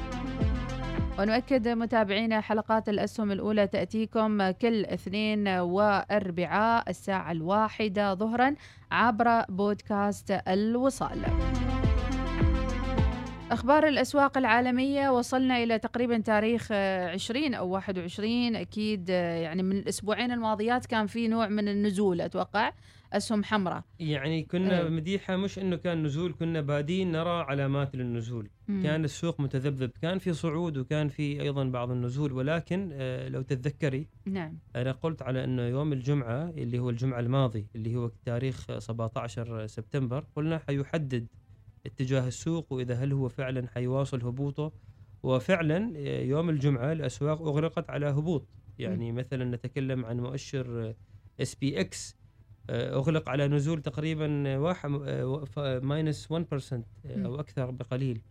ونؤكد 1.18 1.68
متابعينا 1.68 2.40
حلقات 2.40 2.88
الأسهم 2.88 3.33
الأولى 3.33 3.66
تأتيكم 3.66 4.50
كل 4.50 4.85
اثنين 4.85 5.48
وأربعاء 5.48 6.90
الساعة 6.90 7.33
الواحدة 7.33 8.14
ظهرا 8.14 8.54
عبر 8.90 9.42
بودكاست 9.48 10.31
الوصال. 10.48 11.22
أخبار 13.50 13.88
الأسواق 13.88 14.38
العالمية 14.38 15.11
وصلنا 15.11 15.62
إلى 15.62 15.78
تقريبا 15.78 16.18
تاريخ 16.18 16.68
آه، 16.72 17.11
20 17.11 17.54
أو 17.54 17.68
21 17.68 18.57
أكيد 18.57 19.09
يعني 19.09 19.62
من 19.62 19.76
الأسبوعين 19.76 20.33
الماضيات 20.33 20.87
كان 20.87 21.07
في 21.07 21.28
نوع 21.28 21.48
من 21.48 21.68
النزول 21.68 22.20
أتوقع. 22.20 22.72
أسهم 23.12 23.44
حمراء. 23.44 23.85
يعني 23.99 24.42
كنا 24.42 24.81
إيه. 24.83 24.88
مديحة 24.88 25.37
مش 25.37 25.59
إنه 25.59 25.77
كان 25.77 26.03
نزول 26.03 26.33
كنا 26.33 26.61
بادين 26.61 27.12
نرى 27.12 27.31
علامات 27.31 27.97
للنزول 27.97 28.51
مم. 28.68 28.83
كان 28.83 29.05
السوق 29.05 29.40
متذبذب. 29.40 29.90
كان 30.03 30.18
في 30.18 30.33
صعود 30.33 30.77
وكان 30.79 31.09
في 31.09 31.42
أيضا 31.42 31.64
بعض 31.64 31.90
النزول 31.90 32.33
ولكن 32.33 32.90
آه، 32.92 33.29
لو 33.29 33.42
تتذكري 33.42 34.09
نعم. 34.27 34.59
أنا 34.77 34.92
قلت 34.92 35.23
على 35.23 35.44
أنه 35.44 35.62
يوم 35.62 35.92
الجمعة 35.92 36.51
اللي 36.51 36.79
هو 36.79 36.90
الجمعة 36.90 37.21
الماضي 37.21 37.66
اللي 37.75 37.97
هو 37.97 38.11
تاريخ 38.25 38.79
17 38.79 39.66
سبتمبر 39.66 40.25
قلنا 40.37 40.59
حيحدد 40.59 41.27
اتجاه 41.87 42.27
السوق 42.29 42.73
وإذا 42.73 42.94
هل 42.94 43.12
هو 43.12 43.29
فعلا 43.29 43.68
حيواصل 43.68 44.23
هبوطه. 44.23 44.73
وفعلا 45.23 45.92
آه، 45.97 46.21
يوم 46.23 46.51
الجمعة 46.51 46.92
الأسواق 46.92 47.42
أغلقت 47.42 47.90
على 47.90 48.07
هبوط. 48.07 48.49
يعني 48.79 49.12
مثلا 49.12 49.44
نتكلم 49.44 50.07
عن 50.07 50.21
مؤشر 50.21 50.94
SPX 51.40 52.17
أغلق 52.70 53.28
على 53.28 53.48
نزول 53.48 53.83
تقريبا 53.83 54.57
واحد 54.57 54.90
minus 55.83 56.33
1% 56.33 56.35
آه، 57.07 57.26
أو 57.26 57.40
أكثر 57.40 57.70
بقليل. 57.70 58.22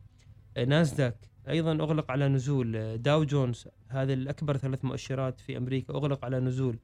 آه، 0.57 0.65
ناسداك 0.65 1.29
أيضا 1.49 1.71
أغلق 1.71 2.11
على 2.11 2.27
نزول. 2.27 2.75
آه، 2.75 2.95
داو 2.95 3.23
جونز 3.23 3.67
هذا 3.87 4.13
الأكبر 4.13 4.57
ثلاث 4.57 4.85
مؤشرات 4.85 5.39
في 5.39 5.57
أمريكا 5.57 5.93
أغلق 5.93 6.25
على 6.25 6.39
نزول. 6.39 6.79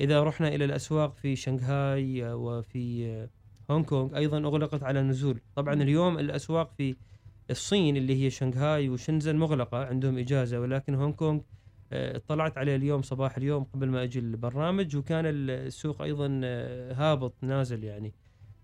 إذا 0.00 0.22
رحنا 0.22 0.48
إلى 0.48 0.64
الأسواق 0.64 1.14
في 1.16 1.36
شنغهاي 1.36 2.24
آه، 2.26 2.36
وفي 2.36 3.06
آه، 3.06 3.28
هونغ 3.70 3.84
كونغ 3.84 4.16
أيضا 4.16 4.38
أغلقت 4.38 4.82
على 4.82 5.02
نزول. 5.02 5.40
طبعا. 5.54 5.74
اليوم 5.74 6.18
الأسواق 6.18 6.72
في 6.72 6.96
الصين 7.50 7.96
اللي 7.96 8.24
هي 8.24 8.30
شنغهاي 8.30 8.88
وشنزن 8.88 9.36
مغلقة 9.36 9.84
عندهم 9.84 10.18
إجازة 10.18 10.60
ولكن 10.60 10.94
هونغ 10.94 11.12
كونغ 11.12 11.40
آه، 11.40 11.42
اطلعت 11.92 12.58
عليه 12.58 12.76
اليوم 12.76 13.02
صباح 13.02 13.36
اليوم 13.36 13.64
قبل 13.64 13.88
ما 13.88 14.02
أجي 14.02 14.18
البرنامج 14.18 14.96
وكان 14.96 15.22
السوق 15.26 16.02
أيضا 16.02 16.40
آه، 16.44 16.92
هابط 16.94 17.34
نازل 17.42 17.84
يعني. 17.84 18.14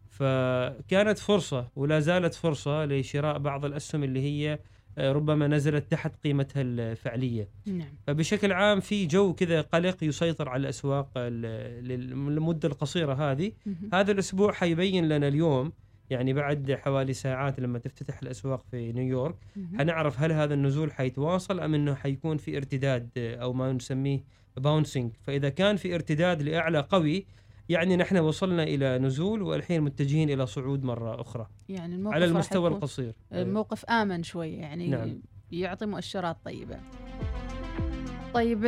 فكانت 0.08 1.18
فرصة 1.18 1.68
ولا 1.76 2.00
زالت 2.00 2.34
فرصة 2.34 2.84
لشراء 2.84 3.38
بعض 3.38 3.64
الأسهم 3.64 4.04
اللي 4.04 4.20
هي 4.20 4.58
آه، 4.98 5.12
ربما 5.12 5.46
نزلت 5.48 5.90
تحت 5.92 6.16
قيمتها 6.24 6.62
الفعلية. 6.62 7.48
نعم. 7.66 7.88
فبشكل 8.06 8.52
عام 8.52 8.80
في 8.80 9.06
جو 9.06 9.34
كذا 9.34 9.60
قلق 9.60 10.04
يسيطر 10.04 10.48
على 10.48 10.60
الأسواق 10.60 11.08
ال- 11.16 11.84
للمده 11.88 12.68
القصيرة 12.68 13.14
هذه. 13.14 13.52
مهم. 13.66 13.90
هذا 13.92 14.12
الأسبوع 14.12 14.52
حيبين 14.52 15.08
لنا 15.08 15.28
اليوم 15.28 15.72
يعني 16.10 16.32
بعد 16.32 16.72
حوالي 16.72 17.12
ساعات 17.12 17.60
لما 17.60 17.78
تفتتح 17.78 18.22
الأسواق 18.22 18.64
في 18.70 18.92
نيويورك. 18.92 19.36
حنعرف 19.78 20.20
هل 20.20 20.32
هذا 20.32 20.54
النزول 20.54 20.92
حيتواصل 20.92 21.60
أم 21.60 21.74
إنه 21.74 21.94
حيكون 21.94 22.36
في 22.36 22.56
ارتداد 22.56 23.10
أو 23.16 23.52
ما 23.52 23.72
نسميه 23.72 24.24
باونسينج 24.56 25.12
فإذا 25.22 25.48
كان 25.48 25.76
في 25.76 25.94
ارتداد 25.94 26.42
لأعلى 26.42 26.80
قوي 26.80 27.26
يعني 27.68 27.96
نحن 27.96 28.16
وصلنا 28.16 28.62
إلى 28.62 28.98
نزول 28.98 29.42
والحين 29.42 29.82
متجهين 29.82 30.30
إلى 30.30 30.46
صعود 30.46 30.84
مرة 30.84 31.20
أخرى 31.20 31.46
يعني 31.68 31.94
الموقف 31.94 32.14
على 32.14 32.24
المستوى 32.24 32.68
القصير 32.68 33.14
الموقف 33.32 33.84
آمن 33.84 34.22
شوي 34.22 34.52
يعني 34.52 34.88
نعم. 34.88 35.22
يعطي 35.52 35.86
مؤشرات 35.86 36.36
طيبة 36.44 36.80
طيب 38.34 38.64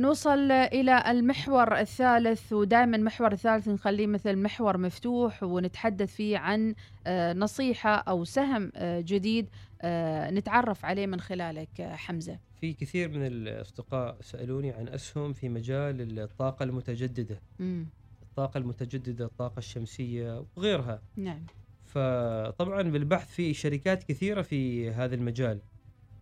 نوصل 0.00 0.50
إلى 0.52 1.10
المحور 1.10 1.78
الثالث 1.78 2.52
ودائما 2.52 2.96
المحور 2.96 3.32
الثالث 3.32 3.68
نخليه 3.68 4.06
مثل 4.06 4.36
محور 4.36 4.78
مفتوح 4.78 5.42
ونتحدث 5.42 6.14
فيه 6.14 6.38
عن 6.38 6.74
آه، 7.06 7.32
نصيحة 7.32 7.94
أو 7.94 8.24
سهم 8.24 8.72
آه، 8.74 9.00
جديد 9.00 9.48
آه، 9.82 10.30
نتعرف 10.30 10.84
عليه 10.84 11.06
من 11.06 11.20
خلالك 11.20 11.82
حمزة. 11.82 12.38
في 12.60 12.72
كثير 12.72 13.08
من 13.08 13.26
الأصدقاء 13.26 14.16
سألوني 14.20 14.70
عن 14.70 14.88
أسهم 14.88 15.32
في 15.32 15.48
مجال 15.48 16.20
الطاقة 16.20 16.62
المتجددة. 16.62 17.40
مم. 17.58 17.86
الطاقة 18.22 18.58
المتجددة 18.58 19.24
الطاقة 19.24 19.58
الشمسية 19.58 20.44
وغيرها. 20.56 21.02
نعم. 21.16 21.46
فطبعا 21.84 22.82
بالبحث 22.82 23.30
في 23.30 23.54
شركات 23.54 24.02
كثيرة 24.02 24.42
في 24.42 24.90
هذا 24.90 25.14
المجال. 25.14 25.60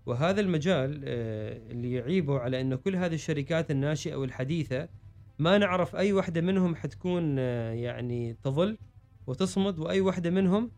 وهذا 0.09 0.41
المجال 0.41 1.03
آه، 1.05 1.71
اللي 1.71 1.93
يعيبه 1.93 2.39
على 2.39 2.61
انه 2.61 2.77
كل 2.77 2.97
هذه 2.97 3.15
الشركات 3.15 3.71
الناشئة 3.71 4.15
والحديثة 4.15 4.89
ما 5.39 5.59
نعرف 5.59 5.97
أي 5.97 6.13
واحدة 6.13 6.41
منهم 6.41 6.75
حتكون 6.75 7.37
آه، 7.39 7.73
يعني 7.73 8.37
تظل 8.43 8.79
وتصمد 9.27 9.79
وأي 9.79 10.01
واحدة 10.01 10.31
منهم 10.31 10.71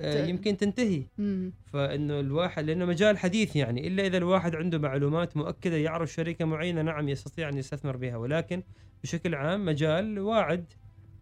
آه، 0.00 0.26
يمكن 0.26 0.56
تنتهي 0.56 1.02
مم. 1.18 1.52
فإنه 1.72 2.20
الواحد 2.20 2.64
لأنه 2.64 2.84
مجال 2.84 3.18
حديث 3.18 3.56
يعني 3.56 3.86
إلا 3.86 4.06
إذا 4.06 4.18
الواحد 4.18 4.54
عنده 4.54 4.78
معلومات 4.78 5.36
مؤكدة 5.36 5.76
يعرف 5.76 6.12
شركة 6.12 6.44
معينة 6.44 6.82
نعم 6.82 7.08
يستطيع 7.08 7.48
أن 7.48 7.58
يستثمر 7.58 7.96
بها 7.96 8.16
ولكن 8.16 8.62
بشكل 9.02 9.34
عام 9.34 9.64
مجال 9.64 10.18
واعد 10.18 10.72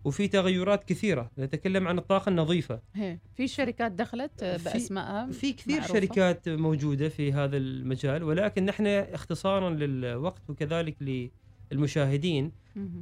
وفي 0.05 0.29
تغيرات 0.29 0.85
كثيرة 0.85 1.31
نتكلم 1.39 1.89
عن 1.89 1.99
الطاقة 1.99 2.29
النظيفة 2.31 2.81
هي. 2.95 3.19
في 3.35 3.49
شركات 3.49 3.93
دخلت 3.93 4.43
آه، 4.43 4.57
في- 4.57 5.53
كثير 5.53 5.77
معروفة. 5.81 5.95
شركات 5.95 6.49
موجودة 6.49 7.09
في 7.09 7.33
هذا 7.33 7.57
المجال 7.57 8.23
ولكن 8.23 8.65
نحن 8.65 8.87
اختصارا 8.87 9.71
للوقت 9.71 10.43
وكذلك 10.51 10.97
للمشاهدين. 11.73 12.53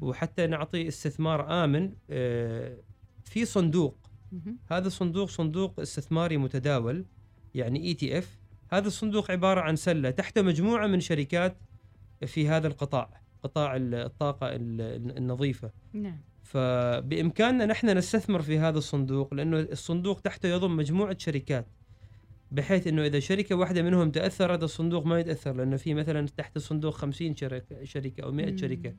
وحتى 0.01 0.47
نعطي 0.47 0.89
استثمار 0.89 1.65
آمن 1.65 1.93
آه، 2.11 2.77
في 3.25 3.45
صندوق. 3.45 3.97
هذا 4.71 4.87
الصندوق 4.87 5.29
صندوق 5.29 5.81
استثماري 5.81 6.37
متداول 6.37 7.05
يعني 7.55 7.85
ETF 7.85 8.39
هذا 8.73 8.87
الصندوق 8.87 9.31
عبارة 9.31 9.61
عن 9.61 9.77
سلة 9.77 10.11
تحته 10.11 10.43
مجموعة 10.43 10.87
من 10.87 11.01
شركات 11.01 11.57
في 12.27 12.49
هذا 12.49 12.67
القطاع 12.67 13.21
قطاع 13.43 13.77
الطاقة 13.77 14.47
ال- 14.49 15.17
النظيفة 15.19 15.71
نعم 15.93 16.21
فبإمكاننا 16.49 17.67
نحن 17.67 17.99
نستثمر 17.99 18.43
في 18.43 18.59
هذا 18.59 18.79
الصندوق 18.79 19.35
لأنه 19.35 19.61
الصندوق 19.61 20.21
تحته 20.21 20.49
يضم 20.49 20.77
مجموعة 20.77 21.17
شركات 21.19 21.67
بحيث 22.51 22.87
إنه 22.87 23.07
إذا 23.07 23.19
شركة 23.19 23.55
واحدة 23.55 23.83
منهم 23.83 24.11
تأثر 24.11 24.55
هذا 24.55 24.65
الصندوق 24.65 25.07
ما 25.07 25.21
يتأثر 25.21 25.57
لأنه 25.57 25.77
في 25.77 25.95
مثلا 25.95 26.27
تحت 26.37 26.57
الصندوق 26.57 26.95
50 26.95 27.37
شركة 27.37 27.85
شركة 27.85 28.23
أو 28.23 28.33
100 28.33 28.51
مم. 28.51 28.57
شركة. 28.57 28.95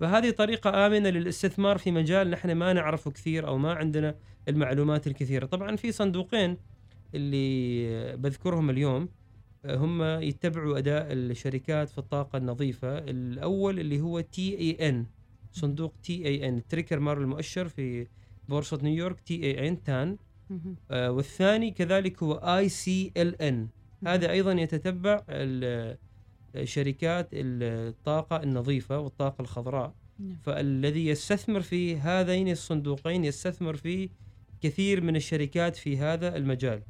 فهذه 0.00 0.30
طريقة 0.30 0.86
آمنة 0.86 1.10
للاستثمار 1.10 1.78
في 1.78 1.90
مجال 1.90 2.30
نحن 2.30 2.52
ما 2.52 2.72
نعرفه 2.72 3.10
كثير 3.10 3.46
أو 3.46 3.58
ما 3.58 3.72
عندنا 3.72 4.14
المعلومات 4.48 5.06
الكثيرة. 5.06 5.46
طبعا 5.46 5.76
في 5.76 5.92
صندوقين 5.92 6.56
اللي 7.14 8.16
بذكرهم 8.16 8.70
اليوم 8.70 9.08
هم 9.64 10.02
يتبعوا 10.02 10.78
أداء 10.78 11.12
الشركات 11.12 11.88
في 11.88 11.98
الطاقة 11.98 12.36
النظيفة. 12.36 12.98
الأول 12.98 13.80
اللي 13.80 14.00
هو 14.00 14.20
TAN 14.20 15.06
صندوق 15.52 15.94
TAN 16.02 16.62
ticker 16.68 17.00
مال 17.00 17.18
المؤشر 17.20 17.68
في 17.68 18.06
بورصة 18.48 18.78
نيويورك 18.82 19.20
TAN 19.20 19.82
TAN. 19.82 20.16
آه، 20.90 21.10
والثاني 21.10 21.70
كذلك 21.70 22.22
هو 22.22 22.32
ICLN 22.34 23.68
هذا 24.06 24.30
أيضا 24.30 24.52
يتتبع 24.52 25.22
ال- 25.28 25.96
شركات 26.64 27.28
الطاقة 27.32 28.42
النظيفة 28.42 28.98
والطاقة 28.98 29.42
الخضراء 29.42 29.94
نعم. 30.18 30.36
فالذي 30.42 31.06
يستثمر 31.06 31.60
في 31.60 31.96
هذين 31.96 32.48
الصندوقين 32.48 33.24
يستثمر 33.24 33.76
في 33.76 34.08
كثير 34.60 35.00
من 35.00 35.16
الشركات 35.16 35.76
في 35.76 35.98
هذا 35.98 36.36
المجال. 36.36 36.82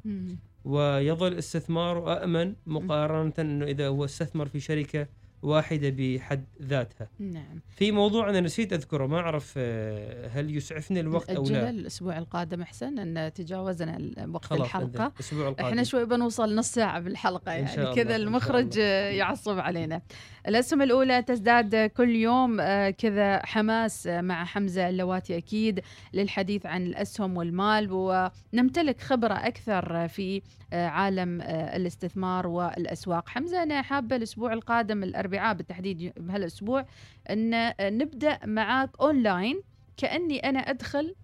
ويظل 0.65 1.33
استثماره 1.37 2.13
أأمن 2.13 2.55
مقارنة 2.65 3.33
أنه 3.39 3.65
إذا 3.65 3.87
هو 3.87 4.05
استثمر 4.05 4.45
في 4.47 4.59
شركة 4.59 5.07
واحدة 5.43 5.89
بحد 5.97 6.45
ذاتها. 6.61 7.07
نعم. 7.19 7.61
في 7.75 7.91
موضوع 7.91 8.29
أنا 8.29 8.41
نسيت 8.41 8.73
أذكره 8.73 9.07
ما 9.07 9.19
أعرف 9.19 9.53
آه، 9.57 10.27
هل 10.27 10.57
يسعفني 10.57 10.99
الوقت 10.99 11.29
أو 11.29 11.43
نأجلها 11.43 11.61
لا 11.61 11.69
الأسبوع 11.69 12.17
القادم 12.17 12.61
أحسن 12.61 12.99
أن 12.99 13.33
تجاوزنا 13.33 14.27
وقت 14.27 14.45
خلاص 14.45 14.61
الحلقة. 14.61 15.07
الأسبوع 15.15 15.47
القادم. 15.47 15.69
إحنا 15.69 15.83
شوي 15.83 16.05
بنوصل 16.05 16.55
نص 16.55 16.71
ساعة 16.71 16.99
بالحلقة 16.99 17.59
إن 17.59 17.67
شاء 17.67 17.77
يعني 17.77 17.91
الله، 17.91 18.03
كذا 18.03 18.15
المخرج 18.15 18.77
يعصب 19.17 19.59
علينا. 19.59 20.01
الأسهم 20.47 20.81
الأولى 20.81 21.21
تزداد 21.21 21.75
كل 21.75 22.09
يوم 22.09 22.59
آه، 22.59 22.89
كذا 22.89 23.45
حماس 23.45 24.07
آه، 24.07 24.21
مع 24.21 24.45
حمزة 24.45 24.89
اللواتي 24.89 25.37
أكيد 25.37 25.79
للحديث 26.13 26.65
عن 26.65 26.85
الأسهم 26.85 27.37
والمال 27.37 27.89
ونمتلك 27.91 29.01
خبرة 29.01 29.33
أكثر 29.33 30.07
في 30.07 30.41
عالم 30.73 31.41
الاستثمار 31.41 32.47
والأسواق. 32.47 33.29
حمزة 33.29 33.63
أنا 33.63 33.81
حابة 33.81 34.15
الأسبوع 34.15 34.53
القادم 34.53 35.03
الأربعاء 35.33 35.53
بالتحديد 35.55 36.13
بهالأسبوع 36.17 36.85
أن 37.29 37.73
نبدأ 37.81 38.39
معاك 38.45 38.89
أونلاين 39.01 39.61
كأني 39.97 40.39
أنا 40.49 40.59
أدخل 40.59 41.15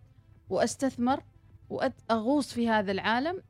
وأستثمر 0.49 1.19
وأغوص 1.69 2.53
في 2.53 2.69
هذا 2.69 2.91
العالم 2.91 3.41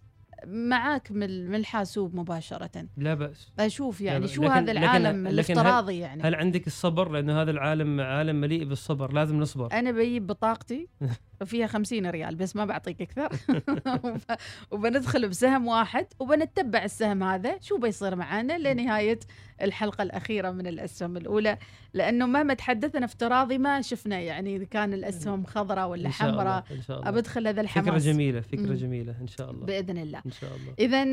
معاك 0.45 1.11
من 1.11 1.47
من 1.49 1.55
الحاسوب 1.55 2.15
مباشرة. 2.15 2.85
لا 2.97 3.13
بأس. 3.13 3.51
أشوف 3.59 4.01
يعني 4.01 4.19
لا، 4.19 4.27
شو 4.27 4.41
لكن- 4.43 4.51
هذا 4.51 4.71
العالم 4.71 5.27
لكن 5.27 5.27
الافتراضي 5.27 5.97
يعني؟ 5.99 6.23
هل 6.23 6.35
عندك 6.35 6.67
الصبر؟ 6.67 7.09
لأنه 7.11 7.41
هذا 7.41 7.51
العالم 7.51 8.01
عالم 8.01 8.35
مليء 8.41 8.63
بالصبر 8.63 9.13
لازم 9.13 9.39
نصبر. 9.39 9.73
أنا 9.73 9.91
بجيب 9.91 10.27
بطاقتي 10.27 10.87
وفيها 11.41 11.67
خمسين 11.67 12.09
ريال 12.09 12.35
بس 12.35 12.55
ما 12.55 12.65
بعطيك 12.65 13.01
أكثر. 13.01 13.29
وب- 14.03 14.21
وبندخل 14.71 15.29
بسهم 15.29 15.67
واحد 15.67 16.05
وبنتبع 16.19 16.83
السهم 16.83 17.23
هذا. 17.23 17.57
شو 17.61 17.77
بيصير 17.77 18.15
معانا 18.15 18.57
لنهاية 18.57 19.19
الحلقة 19.61 20.01
الأخيرة 20.01 20.51
من 20.51 20.67
الأسهم 20.67 21.17
الأولى؟ 21.17 21.57
لأنه 21.93 22.25
مهما 22.25 22.53
تحدثنا 22.53 23.05
افتراضي 23.05 23.57
ما 23.57 23.81
شفنا 23.81 24.19
يعني 24.19 24.55
إذا 24.55 24.65
كان 24.65 24.93
الأسهم 24.93 25.45
خضراء 25.45 25.87
ولا 25.87 26.09
حمراء. 26.09 26.63
أبدخل 26.89 27.47
هذا 27.47 27.61
فكرة 27.61 27.79
الحماس 27.81 28.03
جميلة 28.05 28.41
فكرة. 28.41 28.73
جميلة 28.73 29.15
إن 29.21 29.27
شاء 29.27 29.51
الله. 29.51 29.65
بإذن 29.65 29.97
الله. 29.97 30.21
إن 30.25 30.31
شاء 30.31 30.49
الله. 30.55 30.73
إذا 30.79 31.03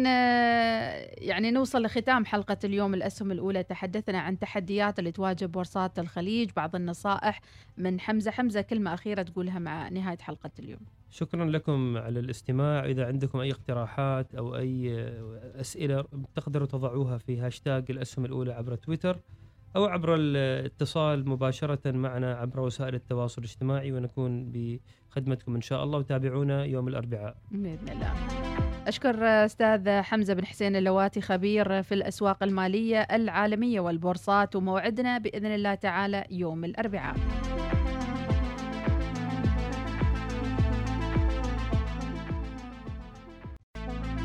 يعني 1.27 1.51
نوصل 1.51 1.83
لختام 1.83 2.25
حلقة 2.25 2.57
اليوم 2.65 2.95
الأسهم 2.95 3.33
الأولى. 3.33 3.62
تحدثنا 3.62 4.19
عن 4.21 4.39
تحديات 4.39 4.99
اللي 4.99 5.12
تواجه 5.12 5.47
بورصات 5.47 5.99
الخليج 5.99 6.51
بعض 6.57 6.77
النصائح 6.77 7.41
من 7.77 8.01
حمزة. 8.01 8.31
حمزة 8.31 8.61
كلمة 8.61 8.95
أخيرة 8.95 9.23
تقولها 9.23 9.59
مع 9.59 9.89
نهاية 9.89 10.16
حلقة 10.21 10.51
اليوم. 10.59 10.81
شكرا 11.11 11.45
لكم 11.45 11.97
على 11.97 12.21
الاستماع. 12.21 12.85
إذا 12.85 13.07
عندكم 13.07 13.39
أي 13.39 13.51
اقتراحات 13.51 14.35
أو 14.35 14.57
أي 14.57 15.07
أسئلة 15.61 16.05
تقدروا 16.35 16.67
تضعوها 16.67 17.19
في 17.19 17.41
هاشتاج 17.41 17.85
الأسهم 17.91 18.25
الأولى 18.25 18.53
عبر 18.53 18.75
تويتر 18.75 19.21
أو 19.77 19.85
عبر 19.85 20.15
الاتصال 20.15 21.29
مباشرة 21.29 21.91
معنا 21.91 22.35
عبر 22.35 22.61
وسائل 22.61 22.95
التواصل 22.95 23.43
الاجتماعي 23.43 23.93
ونكون 23.93 24.53
بخدمتكم 24.53 25.55
إن 25.55 25.61
شاء 25.61 25.85
الله. 25.85 25.99
وتابعونا 25.99 26.65
يوم 26.65 26.89
الأربعاء. 26.89 27.37
بإذن 27.51 27.89
الله. 27.89 28.13
أشكر 28.87 29.25
أستاذ 29.25 30.01
حمزة 30.01 30.35
بن 30.35 30.47
حسين 30.47 30.77
اللواتي 30.77 31.21
خبير 31.21 31.83
في 31.83 31.95
الأسواق 31.95 32.43
المالية 32.43 33.01
العالمية 33.01 33.81
والبورصات 33.81 34.57
وموعدنا 34.57 35.19
بإذن 35.19 35.55
الله 35.55 35.75
تعالى 35.75 36.25
يوم 36.31 36.65
الأربعاء. 36.65 37.17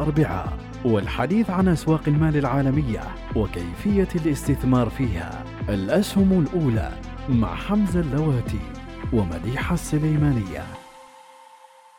واربعاء 0.00 0.58
والحديث 0.84 1.50
عن 1.50 1.68
أسواق 1.68 2.00
المال 2.06 2.36
العالمية 2.36 3.00
وكيفية 3.36 4.08
الاستثمار 4.14 4.90
فيها. 4.90 5.44
الأسهم 5.68 6.46
الأولى 6.46 6.92
مع 7.28 7.54
حمزة 7.54 8.00
اللواتي 8.00 8.60
ومديحة 9.12 9.74
السليمانية. 9.74 10.79